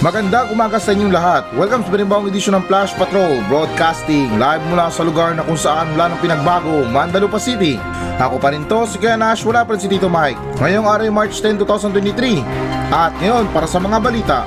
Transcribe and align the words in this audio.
Magandang 0.00 0.48
umaga 0.48 0.80
sa 0.80 0.96
inyong 0.96 1.12
lahat. 1.12 1.44
Welcome 1.52 1.84
sa 1.84 1.92
panibawang 1.92 2.32
edisyon 2.32 2.56
ng 2.56 2.64
Flash 2.64 2.96
Patrol 2.96 3.36
Broadcasting 3.52 4.32
live 4.40 4.64
mula 4.72 4.88
sa 4.88 5.04
lugar 5.04 5.36
na 5.36 5.44
kung 5.44 5.60
saan 5.60 5.92
wala 5.92 6.16
ng 6.16 6.24
pinagbago, 6.24 6.88
Mandalupa 6.88 7.36
City. 7.36 7.76
Ako 8.16 8.40
pa 8.40 8.56
rin 8.56 8.64
to, 8.64 8.88
si 8.88 8.96
Kuya 8.96 9.20
Nash, 9.20 9.44
wala 9.44 9.60
pa 9.60 9.76
rin 9.76 9.84
si 9.84 9.92
Tito 9.92 10.08
Mike. 10.08 10.40
Ngayong 10.56 10.88
araw 10.88 11.04
March 11.12 11.36
10, 11.44 11.60
2023. 11.60 12.40
At 12.88 13.12
ngayon, 13.20 13.52
para 13.52 13.68
sa 13.68 13.76
mga 13.76 14.00
balita. 14.00 14.38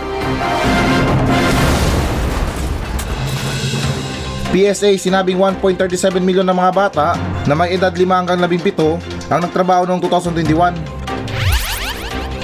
PSA 4.50 4.98
sinabing 4.98 5.38
1.37 5.38 6.18
milyon 6.18 6.50
ng 6.50 6.58
mga 6.58 6.72
bata 6.74 7.14
na 7.46 7.54
may 7.54 7.78
edad 7.78 7.94
5 7.94 8.02
hanggang 8.10 8.42
17 8.42 9.30
ang 9.30 9.46
nagtrabaho 9.46 9.86
noong 9.86 10.02
2021. 10.02 11.04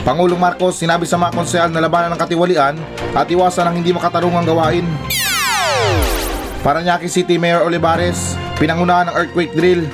Pangulong 0.06 0.40
Marcos 0.40 0.78
sinabi 0.78 1.10
sa 1.10 1.18
mga 1.18 1.34
konsehal 1.36 1.70
na 1.74 1.84
labanan 1.84 2.14
ng 2.16 2.22
katiwalian 2.22 2.99
at 3.14 3.28
iwasan 3.30 3.70
ang 3.70 3.76
hindi 3.82 3.90
makatarungang 3.90 4.46
gawain. 4.46 4.86
Paranaque 6.60 7.08
City 7.08 7.40
Mayor 7.40 7.64
Olivares, 7.64 8.36
pinangunahan 8.60 9.10
ng 9.10 9.16
earthquake 9.16 9.56
drill. 9.56 9.88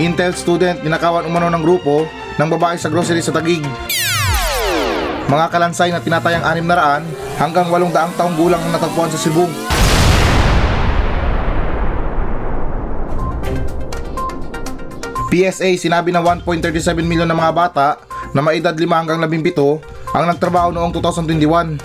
Intel 0.00 0.34
student 0.34 0.80
ninakawan 0.82 1.28
umano 1.28 1.52
ng 1.52 1.62
grupo 1.62 2.08
ng 2.40 2.48
babae 2.50 2.74
sa 2.80 2.90
grocery 2.90 3.22
sa 3.22 3.30
Tagig. 3.30 3.62
Mga 5.24 5.46
kalansay 5.52 5.88
na 5.94 6.02
tinatayang 6.02 6.42
600 6.42 7.40
hanggang 7.40 7.66
800 7.70 8.18
taong 8.18 8.34
gulang 8.36 8.60
ang 8.60 8.72
natagpuan 8.74 9.12
sa 9.12 9.20
Cebu. 9.20 9.46
PSA 15.34 15.74
sinabi 15.74 16.14
na 16.14 16.22
1.37 16.22 16.94
milyon 17.02 17.26
ng 17.26 17.38
mga 17.38 17.52
bata 17.54 17.98
na 18.30 18.38
may 18.38 18.62
edad 18.62 18.74
5 18.74 18.86
hanggang 18.86 19.18
17 19.18 19.93
ang 20.14 20.30
nagtrabaho 20.30 20.70
noong 20.70 20.94
2021. 20.94 21.76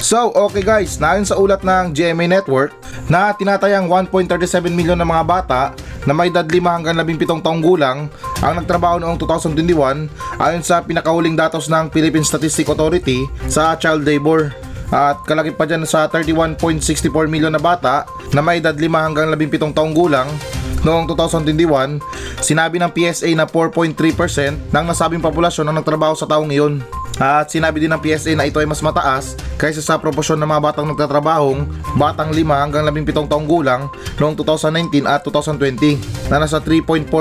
So, 0.00 0.32
okay 0.34 0.64
guys, 0.64 0.96
naayon 0.98 1.28
sa 1.28 1.36
ulat 1.38 1.62
ng 1.62 1.92
GMA 1.94 2.26
Network 2.26 2.74
na 3.06 3.36
tinatayang 3.36 3.86
1.37 3.86 4.72
milyon 4.72 4.98
ng 4.98 5.06
mga 5.06 5.24
bata 5.28 5.60
na 6.08 6.16
may 6.16 6.32
edad 6.32 6.48
5 6.48 6.56
hanggang 6.64 6.96
17 6.96 7.44
taong 7.44 7.60
gulang 7.60 8.08
ang 8.40 8.54
nagtrabaho 8.56 8.96
noong 8.96 9.20
2021 9.20 10.08
ayon 10.40 10.62
sa 10.64 10.80
pinakahuling 10.80 11.36
datos 11.36 11.68
ng 11.68 11.92
Philippine 11.92 12.24
Statistic 12.24 12.72
Authority 12.72 13.28
sa 13.52 13.76
child 13.76 14.08
labor. 14.08 14.48
At 14.90 15.22
kalakip 15.22 15.54
pa 15.54 15.70
dyan 15.70 15.86
sa 15.86 16.10
31.64 16.10 17.06
milyon 17.30 17.54
na 17.54 17.62
bata 17.62 18.04
na 18.34 18.42
may 18.42 18.58
edad 18.58 18.74
5 18.74 18.90
hanggang 18.90 19.30
17 19.30 19.70
taong 19.70 19.94
gulang 19.94 20.26
Noong 20.80 21.04
2021, 21.12 22.00
sinabi 22.40 22.80
ng 22.80 22.88
PSA 22.88 23.28
na 23.36 23.44
4.3% 23.44 24.72
ng 24.72 24.84
nasabing 24.88 25.20
populasyon 25.20 25.68
ang 25.68 25.76
nagtrabaho 25.76 26.16
sa 26.16 26.24
taong 26.24 26.48
iyon. 26.48 26.80
At 27.20 27.52
sinabi 27.52 27.84
din 27.84 27.92
ng 27.92 28.00
PSA 28.00 28.32
na 28.32 28.48
ito 28.48 28.56
ay 28.56 28.64
mas 28.64 28.80
mataas 28.80 29.36
kaysa 29.60 29.84
sa 29.84 30.00
proporsyon 30.00 30.40
ng 30.40 30.48
mga 30.48 30.72
batang 30.72 30.88
nagtatrabahong 30.88 31.68
batang 32.00 32.32
5 32.32 32.40
hanggang 32.48 32.88
17 32.88 33.28
taong 33.28 33.44
gulang 33.44 33.92
noong 34.16 34.32
2019 34.40 35.04
at 35.04 35.20
2020 35.28 36.32
na 36.32 36.40
nasa 36.40 36.56
3.4% 36.64 37.12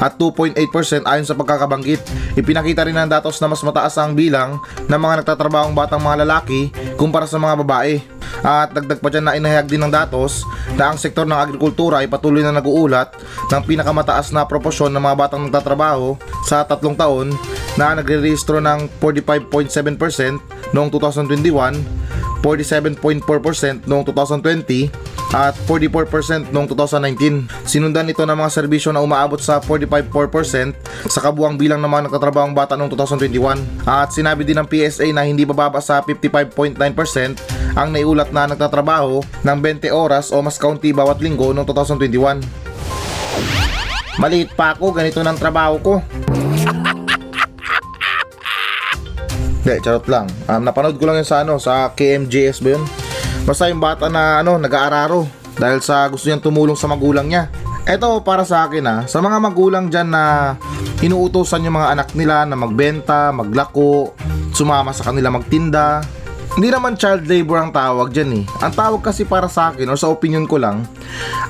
at 0.00 0.16
2.8% 0.16 0.56
ayon 1.04 1.26
sa 1.28 1.36
pagkakabanggit. 1.36 2.00
Ipinakita 2.40 2.88
rin 2.88 2.96
ng 2.96 3.12
datos 3.12 3.36
na 3.44 3.52
mas 3.52 3.60
mataas 3.60 4.00
ang 4.00 4.16
bilang 4.16 4.56
ng 4.88 4.96
mga 4.96 5.20
nagtatrabahong 5.20 5.76
batang 5.76 6.00
mga 6.00 6.24
lalaki 6.24 6.72
kumpara 6.96 7.28
sa 7.28 7.36
mga 7.36 7.60
babae. 7.60 8.00
At 8.42 8.72
dagdag 8.72 8.98
pa 8.98 9.12
dyan 9.12 9.28
na 9.28 9.36
inahayag 9.36 9.68
din 9.68 9.84
ng 9.84 9.92
datos 9.92 10.42
na 10.74 10.90
ang 10.90 10.98
sektor 10.98 11.28
ng 11.28 11.36
agrikultura 11.36 12.00
ay 12.00 12.08
patuloy 12.08 12.40
na 12.40 12.50
naguulat 12.50 13.12
ng 13.52 13.62
pinakamataas 13.62 14.32
na 14.32 14.48
proporsyon 14.48 14.90
ng 14.90 15.04
mga 15.04 15.16
batang 15.20 15.46
nagtatrabaho 15.46 16.16
sa 16.42 16.64
tatlong 16.66 16.96
taon 16.96 17.30
na 17.76 17.96
nagre-rehistro 17.96 18.60
ng 18.60 18.88
45.7% 19.00 20.72
noong 20.76 20.88
2021, 20.92 21.80
47.4% 22.44 23.86
noong 23.88 24.04
2020 24.08 25.12
at 25.32 25.56
44% 25.64 26.52
noong 26.52 26.68
2019. 26.68 27.48
Sinundan 27.64 28.12
ito 28.12 28.20
ng 28.22 28.36
mga 28.36 28.50
serbisyo 28.52 28.92
na 28.92 29.00
umaabot 29.00 29.40
sa 29.40 29.58
45.4% 29.64 31.08
sa 31.08 31.20
kabuang 31.24 31.56
bilang 31.56 31.80
ng 31.80 31.88
mga 31.88 32.12
nagtatrabahong 32.12 32.52
bata 32.52 32.76
noong 32.76 32.92
2021. 32.92 33.88
At 33.88 34.12
sinabi 34.12 34.44
din 34.44 34.60
ng 34.60 34.68
PSA 34.68 35.08
na 35.16 35.24
hindi 35.24 35.48
bababa 35.48 35.80
sa 35.80 36.04
55.9% 36.04 36.76
ang 37.72 37.88
naiulat 37.88 38.28
na 38.28 38.52
nagtatrabaho 38.52 39.24
ng 39.24 39.58
20 39.64 39.88
oras 39.88 40.28
o 40.28 40.44
mas 40.44 40.60
kaunti 40.60 40.92
bawat 40.92 41.24
linggo 41.24 41.56
noong 41.56 41.64
2021. 41.64 42.44
Maliit 44.20 44.52
pa 44.52 44.76
ako, 44.76 44.92
ganito 44.92 45.24
ng 45.24 45.38
trabaho 45.40 45.80
ko. 45.80 45.94
Hindi, 49.62 49.78
charot 49.78 50.10
lang. 50.10 50.26
Um, 50.50 50.66
napanood 50.66 50.98
ko 50.98 51.06
lang 51.06 51.22
yun 51.22 51.28
sa 51.28 51.46
ano, 51.46 51.54
sa 51.62 51.94
KMJS 51.94 52.66
ba 52.66 52.74
yun? 52.74 52.82
Basta 53.46 53.70
yung 53.70 53.78
bata 53.78 54.10
na 54.10 54.42
ano, 54.42 54.58
nag-aararo 54.58 55.26
dahil 55.54 55.78
sa 55.78 56.10
gusto 56.10 56.26
niyang 56.26 56.42
tumulong 56.42 56.74
sa 56.74 56.90
magulang 56.90 57.30
niya. 57.30 57.46
Ito 57.86 58.22
para 58.26 58.42
sa 58.42 58.66
akin 58.66 58.84
ha, 58.86 58.96
sa 59.06 59.22
mga 59.22 59.38
magulang 59.38 59.86
dyan 59.86 60.10
na 60.10 60.54
inuutosan 61.02 61.66
yung 61.66 61.78
mga 61.78 61.94
anak 61.98 62.08
nila 62.14 62.46
na 62.46 62.58
magbenta, 62.58 63.30
maglako, 63.30 64.14
sumama 64.50 64.90
sa 64.90 65.10
kanila 65.10 65.30
magtinda. 65.30 66.02
Hindi 66.52 66.68
naman 66.68 66.98
child 66.98 67.26
labor 67.26 67.58
ang 67.58 67.70
tawag 67.74 68.12
dyan 68.12 68.42
eh. 68.42 68.44
Ang 68.60 68.72
tawag 68.76 69.00
kasi 69.02 69.26
para 69.26 69.46
sa 69.46 69.70
akin 69.70 69.88
or 69.88 69.98
sa 69.98 70.10
opinion 70.10 70.46
ko 70.46 70.58
lang, 70.58 70.84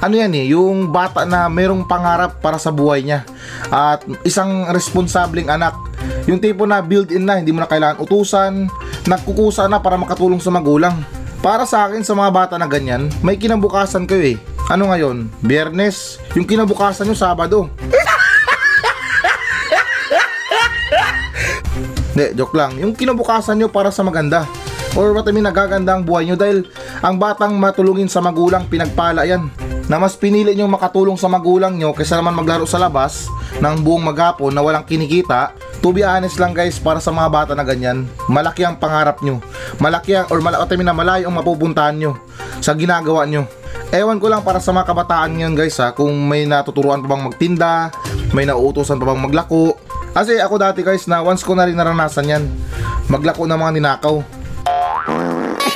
ano 0.00 0.14
yan 0.14 0.32
eh, 0.36 0.52
yung 0.52 0.88
bata 0.88 1.24
na 1.24 1.48
merong 1.52 1.84
pangarap 1.84 2.44
para 2.44 2.56
sa 2.56 2.72
buhay 2.72 3.04
niya. 3.04 3.24
At 3.68 4.04
isang 4.24 4.68
responsableng 4.72 5.52
anak 5.52 5.91
yung 6.26 6.38
tipo 6.38 6.62
na 6.68 6.78
built-in 6.78 7.26
na, 7.26 7.38
hindi 7.42 7.50
mo 7.50 7.62
na 7.62 7.70
kailangan 7.70 7.98
utusan, 8.02 8.70
nagkukusa 9.10 9.66
na 9.66 9.82
para 9.82 9.98
makatulong 9.98 10.38
sa 10.38 10.54
magulang. 10.54 11.02
Para 11.42 11.66
sa 11.66 11.90
akin 11.90 12.06
sa 12.06 12.14
mga 12.14 12.30
bata 12.30 12.54
na 12.54 12.70
ganyan, 12.70 13.10
may 13.18 13.34
kinabukasan 13.34 14.06
kayo 14.06 14.22
eh. 14.22 14.38
Ano 14.70 14.94
ngayon? 14.94 15.26
Biyernes? 15.42 16.22
Yung 16.38 16.46
kinabukasan 16.46 17.10
nyo 17.10 17.18
Sabado. 17.18 17.66
Hindi, 22.12 22.26
joke 22.38 22.54
lang. 22.54 22.78
Yung 22.78 22.94
kinabukasan 22.94 23.58
nyo 23.58 23.66
para 23.72 23.90
sa 23.90 24.06
maganda. 24.06 24.46
Or 24.92 25.16
what 25.16 25.24
I 25.26 25.32
mean, 25.32 25.48
nagaganda 25.48 25.96
ang 25.96 26.04
buhay 26.04 26.28
nyo 26.28 26.36
dahil 26.36 26.68
ang 27.00 27.16
batang 27.16 27.56
matulungin 27.56 28.06
sa 28.06 28.20
magulang, 28.20 28.68
pinagpala 28.68 29.24
yan. 29.24 29.48
Na 29.88 29.96
mas 29.98 30.14
pinili 30.14 30.52
nyo 30.54 30.68
makatulong 30.68 31.16
sa 31.18 31.26
magulang 31.26 31.74
nyo 31.74 31.96
kaysa 31.96 32.20
naman 32.20 32.36
maglaro 32.36 32.68
sa 32.68 32.78
labas 32.78 33.26
ng 33.58 33.82
buong 33.82 34.04
maghapon 34.04 34.52
na 34.54 34.62
walang 34.62 34.86
kinikita 34.86 35.56
To 35.82 35.90
be 35.90 36.06
honest 36.06 36.38
lang 36.38 36.54
guys, 36.54 36.78
para 36.78 37.02
sa 37.02 37.10
mga 37.10 37.26
bata 37.26 37.52
na 37.58 37.66
ganyan, 37.66 38.06
malaki 38.30 38.62
ang 38.62 38.78
pangarap 38.78 39.18
nyo. 39.18 39.42
Malaki 39.82 40.14
ang, 40.14 40.30
or 40.30 40.38
malaki 40.38 40.78
na 40.78 40.94
malayo 40.94 41.26
ang 41.26 41.34
mapupuntahan 41.42 41.98
nyo 41.98 42.22
sa 42.62 42.70
ginagawa 42.78 43.26
nyo. 43.26 43.50
Ewan 43.90 44.22
ko 44.22 44.30
lang 44.30 44.46
para 44.46 44.62
sa 44.62 44.70
mga 44.70 44.94
kabataan 44.94 45.34
ngayon 45.34 45.58
guys 45.58 45.82
ha, 45.82 45.90
kung 45.90 46.14
may 46.30 46.46
natuturuan 46.46 47.02
pa 47.02 47.10
bang 47.10 47.26
magtinda, 47.26 47.90
may 48.30 48.46
nauutosan 48.46 49.02
pa 49.02 49.10
bang 49.10 49.26
maglako. 49.26 49.74
Kasi 50.14 50.38
ako 50.38 50.54
dati 50.62 50.86
guys 50.86 51.10
na 51.10 51.18
once 51.18 51.42
ko 51.42 51.58
na 51.58 51.66
rin 51.66 51.74
naranasan 51.74 52.30
yan, 52.30 52.46
maglako 53.10 53.50
ng 53.50 53.58
mga 53.58 53.72
ninakaw. 53.74 54.22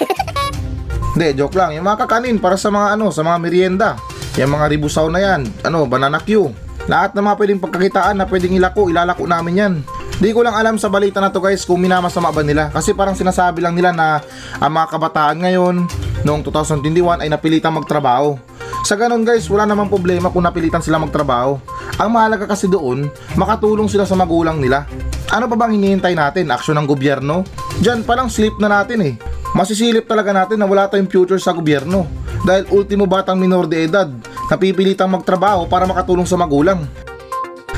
Hindi, 1.19 1.35
joke 1.35 1.59
lang. 1.59 1.75
Yung 1.75 1.83
mga 1.83 2.07
kakanin 2.07 2.39
para 2.39 2.55
sa 2.55 2.71
mga 2.71 2.95
ano, 2.95 3.11
sa 3.11 3.27
mga 3.27 3.43
merienda. 3.43 3.99
Yung 4.39 4.55
mga 4.55 4.71
ribusaw 4.71 5.11
na 5.11 5.19
yan, 5.19 5.51
ano, 5.67 5.83
banana 5.91 6.23
Q. 6.23 6.55
Lahat 6.87 7.11
ng 7.11 7.25
mga 7.27 7.37
pwedeng 7.43 7.59
pagkakitaan 7.59 8.17
na 8.23 8.29
pwedeng 8.31 8.55
ilako, 8.55 8.87
ilalako 8.87 9.27
namin 9.27 9.59
yan. 9.59 9.75
Di 10.17 10.33
ko 10.33 10.41
lang 10.41 10.57
alam 10.57 10.81
sa 10.81 10.89
balita 10.89 11.21
na 11.21 11.29
to 11.29 11.45
guys 11.45 11.69
kung 11.69 11.77
minamasama 11.77 12.33
ba 12.33 12.41
nila 12.41 12.73
kasi 12.73 12.97
parang 12.97 13.13
sinasabi 13.13 13.61
lang 13.61 13.77
nila 13.77 13.93
na 13.93 14.25
ang 14.57 14.73
mga 14.73 14.97
kabataan 14.97 15.45
ngayon 15.45 15.85
noong 16.25 16.41
2021 16.41 17.21
ay 17.21 17.29
napilitang 17.29 17.77
magtrabaho. 17.77 18.41
Sa 18.87 18.97
ganun 18.97 19.29
guys, 19.29 19.45
wala 19.53 19.69
namang 19.69 19.93
problema 19.93 20.33
kung 20.33 20.47
napilitan 20.47 20.81
sila 20.81 20.97
magtrabaho. 20.97 21.61
Ang 22.01 22.11
mahalaga 22.17 22.49
kasi 22.49 22.65
doon, 22.65 23.13
makatulong 23.37 23.93
sila 23.93 24.09
sa 24.09 24.17
magulang 24.17 24.57
nila. 24.57 24.89
Ano 25.29 25.51
pa 25.53 25.59
bang 25.59 25.77
hinihintay 25.77 26.17
natin? 26.17 26.49
Aksyon 26.49 26.81
ng 26.81 26.89
gobyerno? 26.89 27.43
Diyan 27.83 28.07
palang 28.07 28.33
slip 28.33 28.57
na 28.57 28.71
natin 28.71 29.03
eh. 29.05 29.15
Masisilip 29.53 30.09
talaga 30.09 30.33
natin 30.33 30.63
na 30.63 30.71
wala 30.71 30.89
tayong 30.89 31.13
future 31.13 31.41
sa 31.43 31.53
gobyerno. 31.53 32.09
Dahil 32.47 32.71
ultimo 32.73 33.05
batang 33.05 33.37
minor 33.37 33.67
de 33.67 33.85
edad, 33.85 34.09
napipilitang 34.49 35.11
magtrabaho 35.13 35.67
para 35.67 35.85
makatulong 35.85 36.25
sa 36.25 36.39
magulang. 36.41 36.87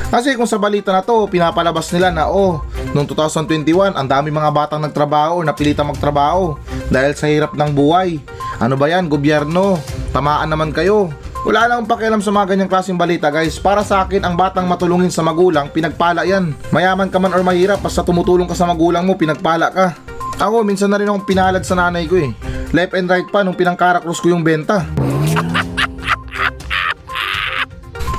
Kasi 0.09 0.33
kung 0.33 0.49
sa 0.49 0.57
balita 0.57 0.89
na 0.89 1.05
to, 1.05 1.29
pinapalabas 1.29 1.85
nila 1.93 2.09
na 2.09 2.25
oh, 2.25 2.65
noong 2.97 3.05
2021, 3.05 3.93
ang 3.93 4.07
dami 4.09 4.33
mga 4.33 4.49
batang 4.49 4.81
nagtrabaho, 4.81 5.45
napilitang 5.45 5.85
magtrabaho 5.85 6.57
dahil 6.89 7.13
sa 7.13 7.29
hirap 7.29 7.53
ng 7.53 7.69
buhay. 7.69 8.17
Ano 8.57 8.73
ba 8.73 8.89
yan, 8.89 9.05
gobyerno? 9.05 9.77
Tamaan 10.09 10.49
naman 10.49 10.73
kayo. 10.73 11.13
Wala 11.45 11.69
lang 11.69 11.85
pakialam 11.85 12.19
sa 12.25 12.33
mga 12.33 12.51
ganyang 12.51 12.71
klaseng 12.73 12.97
balita 12.99 13.29
guys. 13.29 13.61
Para 13.61 13.85
sa 13.85 14.03
akin, 14.03 14.25
ang 14.25 14.33
batang 14.33 14.65
matulungin 14.65 15.13
sa 15.13 15.21
magulang, 15.21 15.69
pinagpala 15.69 16.25
yan. 16.25 16.57
Mayaman 16.73 17.13
ka 17.13 17.21
man 17.21 17.31
or 17.31 17.45
mahirap, 17.45 17.79
basta 17.79 18.01
tumutulong 18.01 18.49
ka 18.49 18.57
sa 18.57 18.65
magulang 18.65 19.05
mo, 19.05 19.13
pinagpala 19.13 19.69
ka. 19.69 19.93
Ako, 20.41 20.65
minsan 20.65 20.89
na 20.89 20.97
rin 20.97 21.07
akong 21.07 21.29
pinalad 21.29 21.61
sa 21.61 21.77
nanay 21.77 22.09
ko 22.09 22.17
eh. 22.17 22.33
Left 22.73 22.97
and 22.97 23.07
right 23.07 23.29
pa 23.29 23.45
nung 23.45 23.55
pinangkarakros 23.55 24.19
ko 24.19 24.33
yung 24.33 24.41
benta. 24.41 24.89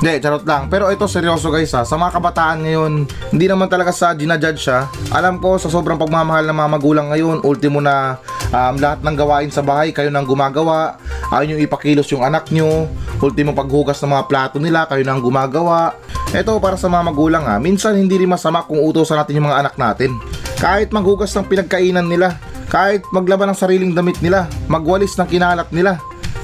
Hindi, 0.01 0.17
charot 0.17 0.41
lang. 0.49 0.65
Pero 0.65 0.89
ito 0.89 1.05
seryoso 1.05 1.53
guys 1.53 1.69
ha. 1.77 1.85
Sa 1.85 1.93
mga 1.93 2.17
kabataan 2.17 2.65
ngayon, 2.65 3.05
hindi 3.29 3.45
naman 3.45 3.69
talaga 3.69 3.93
sa 3.93 4.09
ginajudge 4.17 4.57
siya. 4.57 4.89
Alam 5.13 5.37
ko 5.37 5.61
sa 5.61 5.69
sobrang 5.69 6.01
pagmamahal 6.01 6.49
ng 6.49 6.57
mga 6.57 6.69
magulang 6.73 7.07
ngayon, 7.13 7.45
ultimo 7.45 7.77
na 7.77 8.17
um, 8.49 8.81
lahat 8.81 9.05
ng 9.05 9.13
gawain 9.13 9.53
sa 9.53 9.61
bahay, 9.61 9.93
kayo 9.93 10.09
nang 10.09 10.25
gumagawa. 10.25 10.97
Ayaw 11.29 11.53
nyo 11.53 11.61
ipakilos 11.61 12.09
yung 12.09 12.25
anak 12.25 12.49
nyo. 12.49 12.89
Ultimo 13.21 13.53
paghugas 13.53 14.01
ng 14.01 14.09
mga 14.09 14.25
plato 14.25 14.57
nila, 14.57 14.89
kayo 14.89 15.05
nang 15.05 15.21
gumagawa. 15.21 15.93
Ito 16.33 16.57
para 16.57 16.81
sa 16.81 16.89
mga 16.89 17.13
magulang 17.13 17.45
ha. 17.45 17.61
Minsan 17.61 17.93
hindi 17.93 18.17
rin 18.17 18.33
masama 18.33 18.65
kung 18.65 18.81
utosan 18.81 19.21
natin 19.21 19.37
yung 19.37 19.53
mga 19.53 19.69
anak 19.69 19.75
natin. 19.77 20.17
Kahit 20.57 20.89
maghugas 20.89 21.29
ng 21.37 21.45
pinagkainan 21.45 22.09
nila, 22.09 22.41
kahit 22.73 23.05
maglaban 23.13 23.53
ng 23.53 23.57
sariling 23.61 23.93
damit 23.93 24.17
nila, 24.17 24.49
magwalis 24.65 25.13
ng 25.13 25.29
kinalat 25.29 25.69
nila. 25.69 26.01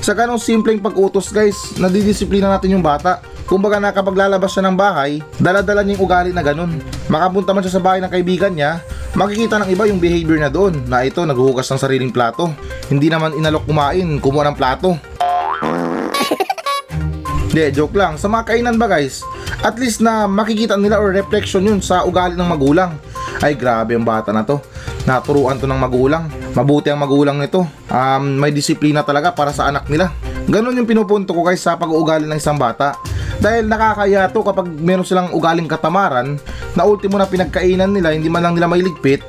Sa 0.07 0.15
ganong 0.15 0.39
simpleng 0.39 0.79
pag-utos 0.79 1.35
guys, 1.35 1.75
nadidisiplina 1.75 2.47
natin 2.47 2.79
yung 2.79 2.85
bata. 2.85 3.19
Kumbaga 3.43 3.75
nakapaglalabas 3.75 4.55
siya 4.55 4.63
ng 4.63 4.79
bahay, 4.79 5.19
daladala 5.35 5.83
niya 5.83 5.99
yung 5.99 6.03
ugali 6.07 6.31
na 6.31 6.39
ganun. 6.39 6.79
Makapunta 7.11 7.51
man 7.51 7.59
siya 7.59 7.75
sa 7.75 7.83
bahay 7.83 7.99
ng 7.99 8.07
kaibigan 8.07 8.55
niya, 8.55 8.79
makikita 9.19 9.59
ng 9.59 9.67
iba 9.67 9.83
yung 9.83 9.99
behavior 9.99 10.39
na 10.39 10.47
doon 10.47 10.79
na 10.87 11.03
ito 11.03 11.19
naghuhugas 11.27 11.67
ng 11.67 11.83
sariling 11.83 12.15
plato. 12.15 12.55
Hindi 12.87 13.11
naman 13.11 13.35
inalok 13.35 13.67
kumain, 13.67 14.23
kumuha 14.23 14.47
ng 14.47 14.55
plato. 14.55 14.95
Hindi, 17.51 17.75
joke 17.75 17.99
lang. 17.99 18.15
Sa 18.15 18.31
mga 18.31 18.47
kainan 18.47 18.79
ba 18.79 18.87
guys, 18.87 19.27
at 19.59 19.75
least 19.75 19.99
na 19.99 20.23
makikita 20.23 20.79
nila 20.79 21.03
or 21.03 21.11
reflection 21.11 21.67
yun 21.67 21.83
sa 21.83 22.07
ugali 22.07 22.39
ng 22.39 22.47
magulang. 22.47 22.95
Ay 23.43 23.59
grabe 23.59 23.91
ang 23.91 24.07
bata 24.07 24.31
na 24.31 24.47
to. 24.47 24.63
Naturuan 25.03 25.59
to 25.59 25.67
ng 25.67 25.75
magulang. 25.75 26.46
Mabuti 26.57 26.89
ang 26.89 26.97
magulang 26.97 27.37
nito. 27.37 27.69
Um, 27.85 28.41
may 28.41 28.49
disiplina 28.49 29.05
talaga 29.05 29.29
para 29.29 29.53
sa 29.53 29.69
anak 29.69 29.85
nila. 29.93 30.09
Ganon 30.49 30.73
yung 30.73 30.89
pinupunto 30.89 31.37
ko 31.37 31.45
guys 31.45 31.61
sa 31.61 31.77
pag-uugali 31.77 32.25
ng 32.25 32.41
isang 32.41 32.57
bata. 32.57 32.97
Dahil 33.37 33.69
nakakaya 33.69 34.25
to 34.33 34.41
kapag 34.41 34.65
meron 34.65 35.05
silang 35.05 35.29
ugaling 35.37 35.69
katamaran 35.69 36.41
na 36.73 36.81
ultimo 36.81 37.21
na 37.21 37.29
pinagkainan 37.29 37.93
nila, 37.93 38.09
hindi 38.09 38.25
man 38.25 38.41
lang 38.41 38.57
nila 38.57 38.65
mailigpit, 38.65 39.21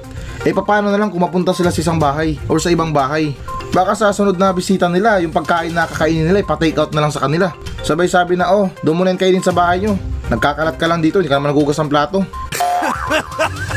eh 0.48 0.56
paano 0.56 0.88
na 0.88 0.96
lang 0.96 1.12
kung 1.12 1.20
mapunta 1.20 1.52
sila 1.52 1.68
sa 1.68 1.84
isang 1.84 2.00
bahay 2.00 2.40
or 2.48 2.56
sa 2.56 2.72
ibang 2.72 2.96
bahay. 2.96 3.36
Baka 3.76 3.92
sa 3.92 4.16
sunod 4.16 4.40
na 4.40 4.48
bisita 4.56 4.88
nila, 4.88 5.20
yung 5.20 5.36
pagkain 5.36 5.76
na 5.76 5.84
kakainin 5.84 6.24
nila, 6.24 6.40
ipa-take 6.40 6.80
out 6.80 6.96
na 6.96 7.04
lang 7.04 7.12
sa 7.12 7.20
kanila. 7.28 7.52
Sabay 7.84 8.08
sabi 8.08 8.40
na, 8.40 8.48
oh, 8.48 8.72
na 8.72 9.12
yung 9.12 9.20
kainin 9.20 9.44
sa 9.44 9.52
bahay 9.52 9.84
nyo. 9.84 10.00
Nagkakalat 10.32 10.80
ka 10.80 10.88
lang 10.88 11.04
dito, 11.04 11.20
hindi 11.20 11.28
ka 11.28 11.36
naman 11.36 11.52
nagugas 11.52 11.76
ng 11.76 11.92
plato. 11.92 12.24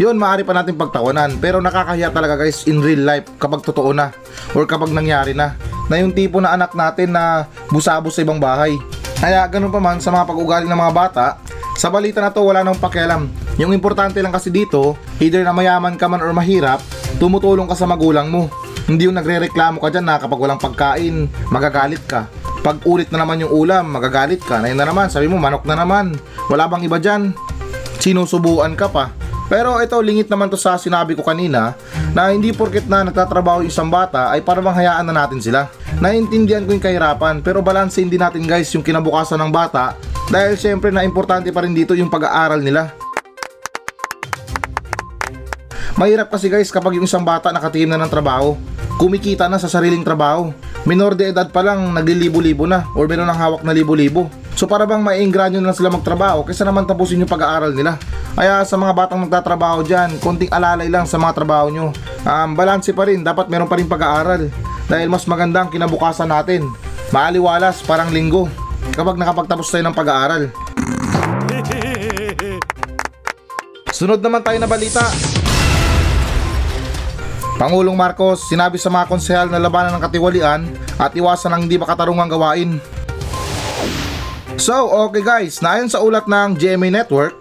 Yun, 0.00 0.16
maaari 0.16 0.40
pa 0.40 0.56
natin 0.56 0.78
pagtawanan. 0.80 1.36
Pero 1.36 1.60
nakakahiya 1.60 2.08
talaga 2.08 2.40
guys 2.40 2.64
in 2.64 2.80
real 2.80 3.04
life 3.04 3.28
kapag 3.36 3.60
totoo 3.60 3.92
na 3.92 4.08
or 4.56 4.64
kapag 4.64 4.88
nangyari 4.88 5.36
na. 5.36 5.52
Na 5.92 6.00
yung 6.00 6.16
tipo 6.16 6.40
na 6.40 6.56
anak 6.56 6.72
natin 6.72 7.12
na 7.12 7.44
busabos 7.68 8.16
sa 8.16 8.24
ibang 8.24 8.40
bahay. 8.40 8.80
Kaya 9.20 9.44
ganun 9.52 9.70
pa 9.70 9.78
man 9.78 10.00
sa 10.00 10.08
mga 10.08 10.24
pag-ugali 10.24 10.64
ng 10.64 10.80
mga 10.80 10.94
bata, 10.96 11.26
sa 11.76 11.92
balita 11.92 12.24
na 12.24 12.32
to 12.32 12.40
wala 12.40 12.64
nang 12.64 12.80
pakialam. 12.80 13.28
Yung 13.60 13.76
importante 13.76 14.16
lang 14.24 14.32
kasi 14.32 14.48
dito, 14.48 14.96
either 15.20 15.44
na 15.44 15.52
mayaman 15.52 16.00
ka 16.00 16.08
man 16.08 16.24
or 16.24 16.32
mahirap, 16.32 16.80
tumutulong 17.20 17.68
ka 17.68 17.76
sa 17.76 17.84
magulang 17.84 18.32
mo. 18.32 18.48
Hindi 18.88 19.06
yung 19.06 19.14
nagre-reklamo 19.14 19.78
ka 19.78 19.92
dyan 19.92 20.06
na 20.08 20.18
kapag 20.18 20.40
walang 20.40 20.58
pagkain, 20.58 21.28
magagalit 21.52 22.02
ka. 22.08 22.26
Pag 22.64 22.82
ulit 22.88 23.12
na 23.12 23.22
naman 23.22 23.44
yung 23.44 23.52
ulam, 23.52 23.92
magagalit 23.92 24.42
ka. 24.42 24.58
Na 24.58 24.72
na 24.72 24.86
naman, 24.88 25.12
sabi 25.12 25.28
mo 25.28 25.38
manok 25.38 25.68
na 25.68 25.78
naman. 25.78 26.16
Wala 26.48 26.66
bang 26.66 26.86
iba 26.86 26.98
dyan? 26.98 27.34
Sinusubuan 28.02 28.74
ka 28.74 28.90
pa. 28.90 29.21
Pero 29.52 29.76
ito, 29.84 30.00
lingit 30.00 30.32
naman 30.32 30.48
to 30.48 30.56
sa 30.56 30.80
sinabi 30.80 31.12
ko 31.12 31.20
kanina 31.20 31.76
na 32.16 32.32
hindi 32.32 32.56
porket 32.56 32.88
na 32.88 33.04
nagtatrabaho 33.04 33.60
isang 33.60 33.92
bata 33.92 34.32
ay 34.32 34.40
para 34.40 34.64
hayaan 34.64 35.04
na 35.04 35.12
natin 35.12 35.44
sila. 35.44 35.68
Naiintindihan 36.00 36.64
ko 36.64 36.72
yung 36.72 36.80
kahirapan 36.80 37.44
pero 37.44 37.60
balansin 37.60 38.08
din 38.08 38.24
natin 38.24 38.48
guys 38.48 38.72
yung 38.72 38.80
kinabukasan 38.80 39.36
ng 39.44 39.52
bata 39.52 39.92
dahil 40.32 40.56
syempre 40.56 40.88
na 40.88 41.04
importante 41.04 41.52
pa 41.52 41.68
rin 41.68 41.76
dito 41.76 41.92
yung 41.92 42.08
pag-aaral 42.08 42.64
nila. 42.64 42.96
Mahirap 46.00 46.32
kasi 46.32 46.48
guys 46.48 46.72
kapag 46.72 46.96
yung 46.96 47.04
isang 47.04 47.20
bata 47.20 47.52
nakatikim 47.52 47.92
na 47.92 48.00
ng 48.00 48.08
trabaho, 48.08 48.56
kumikita 48.96 49.52
na 49.52 49.60
sa 49.60 49.68
sariling 49.68 50.00
trabaho. 50.00 50.48
Minor 50.88 51.12
de 51.12 51.28
edad 51.28 51.52
pa 51.52 51.60
lang 51.60 51.92
naglilibo-libo 51.92 52.64
na 52.64 52.88
or 52.96 53.04
meron 53.04 53.28
ng 53.28 53.36
hawak 53.36 53.60
na 53.60 53.76
libo-libo. 53.76 54.32
So 54.52 54.68
para 54.68 54.84
bang 54.84 55.00
maingranyo 55.00 55.58
na 55.58 55.72
lang 55.72 55.76
sila 55.76 55.88
magtrabaho 55.88 56.44
kaysa 56.44 56.62
naman 56.62 56.84
tapusin 56.84 57.24
yung 57.24 57.30
pag-aaral 57.30 57.72
nila. 57.72 57.96
Kaya 58.32 58.64
sa 58.64 58.80
mga 58.80 58.92
batang 58.96 59.20
nagtatrabaho 59.24 59.84
dyan, 59.84 60.16
konting 60.20 60.52
alalay 60.52 60.88
lang 60.88 61.04
sa 61.04 61.20
mga 61.20 61.36
trabaho 61.36 61.68
nyo. 61.68 61.92
Um, 62.24 62.56
balanse 62.56 62.96
pa 62.96 63.04
rin, 63.04 63.20
dapat 63.20 63.48
meron 63.52 63.68
pa 63.68 63.76
rin 63.76 63.88
pag-aaral. 63.88 64.48
Dahil 64.88 65.08
mas 65.08 65.24
maganda 65.28 65.64
ang 65.64 65.68
kinabukasan 65.72 66.28
natin. 66.28 66.68
Maaliwalas, 67.12 67.84
parang 67.84 68.08
linggo. 68.08 68.48
Kapag 68.92 69.20
nakapagtapos 69.20 69.68
tayo 69.68 69.84
ng 69.88 69.96
pag-aaral. 69.96 70.48
Sunod 73.92 74.24
naman 74.24 74.40
tayo 74.40 74.56
na 74.56 74.68
balita. 74.68 75.04
Pangulong 77.60 77.94
Marcos 77.94 78.48
sinabi 78.48 78.80
sa 78.80 78.90
mga 78.90 79.06
konsehal 79.06 79.46
na 79.52 79.60
labanan 79.60 79.94
ng 79.94 80.02
katiwalian 80.02 80.60
at 80.98 81.12
iwasan 81.14 81.52
ang 81.52 81.68
hindi 81.68 81.78
makatarungang 81.78 82.32
gawain. 82.32 82.80
So, 84.62 84.94
okay 85.10 85.26
guys, 85.26 85.58
naayon 85.58 85.90
sa 85.90 85.98
ulat 85.98 86.30
ng 86.30 86.54
GMA 86.54 86.94
Network, 86.94 87.34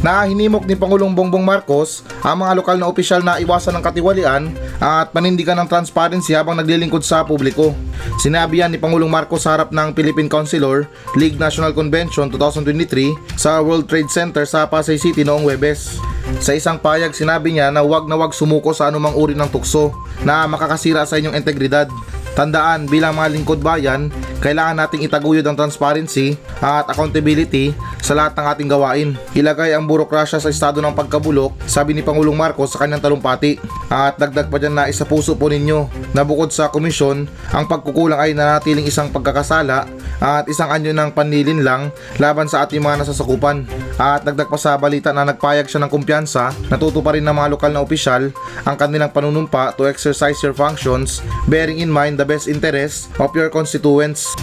na 0.00 0.24
hinimok 0.24 0.64
ni 0.64 0.72
Pangulong 0.72 1.12
Bongbong 1.12 1.44
Marcos 1.44 2.00
ang 2.24 2.40
mga 2.40 2.56
lokal 2.56 2.80
na 2.80 2.88
opisyal 2.88 3.20
na 3.20 3.36
iwasan 3.36 3.76
ng 3.76 3.84
katiwalian 3.84 4.48
at 4.80 5.12
panindigan 5.12 5.60
ng 5.60 5.68
transparency 5.68 6.32
habang 6.32 6.56
naglilingkod 6.56 7.04
sa 7.04 7.28
publiko. 7.28 7.76
Sinabi 8.16 8.64
yan 8.64 8.72
ni 8.72 8.80
Pangulong 8.80 9.12
Marcos 9.12 9.44
sa 9.44 9.52
harap 9.52 9.68
ng 9.68 9.92
Philippine 9.92 10.32
Councilor 10.32 10.88
League 11.12 11.36
National 11.36 11.76
Convention 11.76 12.32
2023 12.32 13.36
sa 13.36 13.60
World 13.60 13.84
Trade 13.84 14.08
Center 14.08 14.48
sa 14.48 14.64
Pasay 14.64 14.96
City 14.96 15.28
noong 15.28 15.44
Webes. 15.44 16.00
Sa 16.40 16.56
isang 16.56 16.80
payag 16.80 17.12
sinabi 17.12 17.52
niya 17.52 17.68
na 17.68 17.84
huwag 17.84 18.08
na 18.08 18.16
huwag 18.16 18.32
sumuko 18.32 18.72
sa 18.72 18.88
anumang 18.88 19.12
uri 19.12 19.36
ng 19.36 19.52
tukso 19.52 19.92
na 20.24 20.48
makakasira 20.48 21.04
sa 21.04 21.20
inyong 21.20 21.36
integridad. 21.36 21.86
Tandaan 22.32 22.88
bilang 22.88 23.12
mga 23.12 23.28
lingkod 23.36 23.60
bayan, 23.60 24.08
kailangan 24.40 24.80
nating 24.80 25.04
itaguyod 25.04 25.44
ang 25.44 25.56
transparency 25.56 26.34
at 26.64 26.88
accountability 26.88 27.76
sa 28.02 28.18
lahat 28.18 28.34
ng 28.34 28.46
ating 28.50 28.68
gawain. 28.68 29.08
Ilagay 29.32 29.72
ang 29.72 29.86
burokrasya 29.86 30.42
sa 30.42 30.50
estado 30.50 30.82
ng 30.82 30.92
pagkabulok, 30.92 31.54
sabi 31.70 31.94
ni 31.94 32.02
Pangulong 32.02 32.34
Marcos 32.34 32.74
sa 32.74 32.82
kanyang 32.82 33.00
talumpati. 33.00 33.56
At 33.88 34.18
dagdag 34.18 34.50
pa 34.50 34.58
dyan 34.58 34.74
na 34.74 34.90
isa 34.90 35.06
puso 35.06 35.38
po 35.38 35.46
ninyo 35.46 36.10
na 36.12 36.26
bukod 36.26 36.50
sa 36.50 36.68
komisyon, 36.68 37.30
ang 37.54 37.64
pagkukulang 37.70 38.18
ay 38.18 38.34
nanatiling 38.34 38.84
isang 38.84 39.08
pagkakasala 39.14 39.86
at 40.22 40.44
isang 40.50 40.70
anyo 40.70 40.90
ng 40.90 41.14
panlilin 41.14 41.62
lang 41.62 41.94
laban 42.18 42.50
sa 42.50 42.66
ating 42.66 42.82
mga 42.82 43.06
nasasakupan. 43.06 43.64
At 43.96 44.26
dagdag 44.26 44.50
pa 44.50 44.58
sa 44.58 44.74
balita 44.74 45.14
na 45.14 45.22
nagpayag 45.22 45.70
siya 45.70 45.86
ng 45.86 45.90
kumpiyansa, 45.90 46.50
natuto 46.68 46.98
pa 47.00 47.14
rin 47.14 47.22
ng 47.22 47.34
mga 47.34 47.52
lokal 47.54 47.70
na 47.70 47.82
opisyal 47.82 48.34
ang 48.66 48.76
kanilang 48.76 49.14
panunumpa 49.14 49.78
to 49.78 49.86
exercise 49.86 50.42
your 50.42 50.54
functions 50.54 51.22
bearing 51.46 51.78
in 51.78 51.90
mind 51.90 52.18
the 52.18 52.26
best 52.26 52.50
interest 52.50 53.10
of 53.22 53.30
your 53.38 53.46
constituents. 53.46 54.34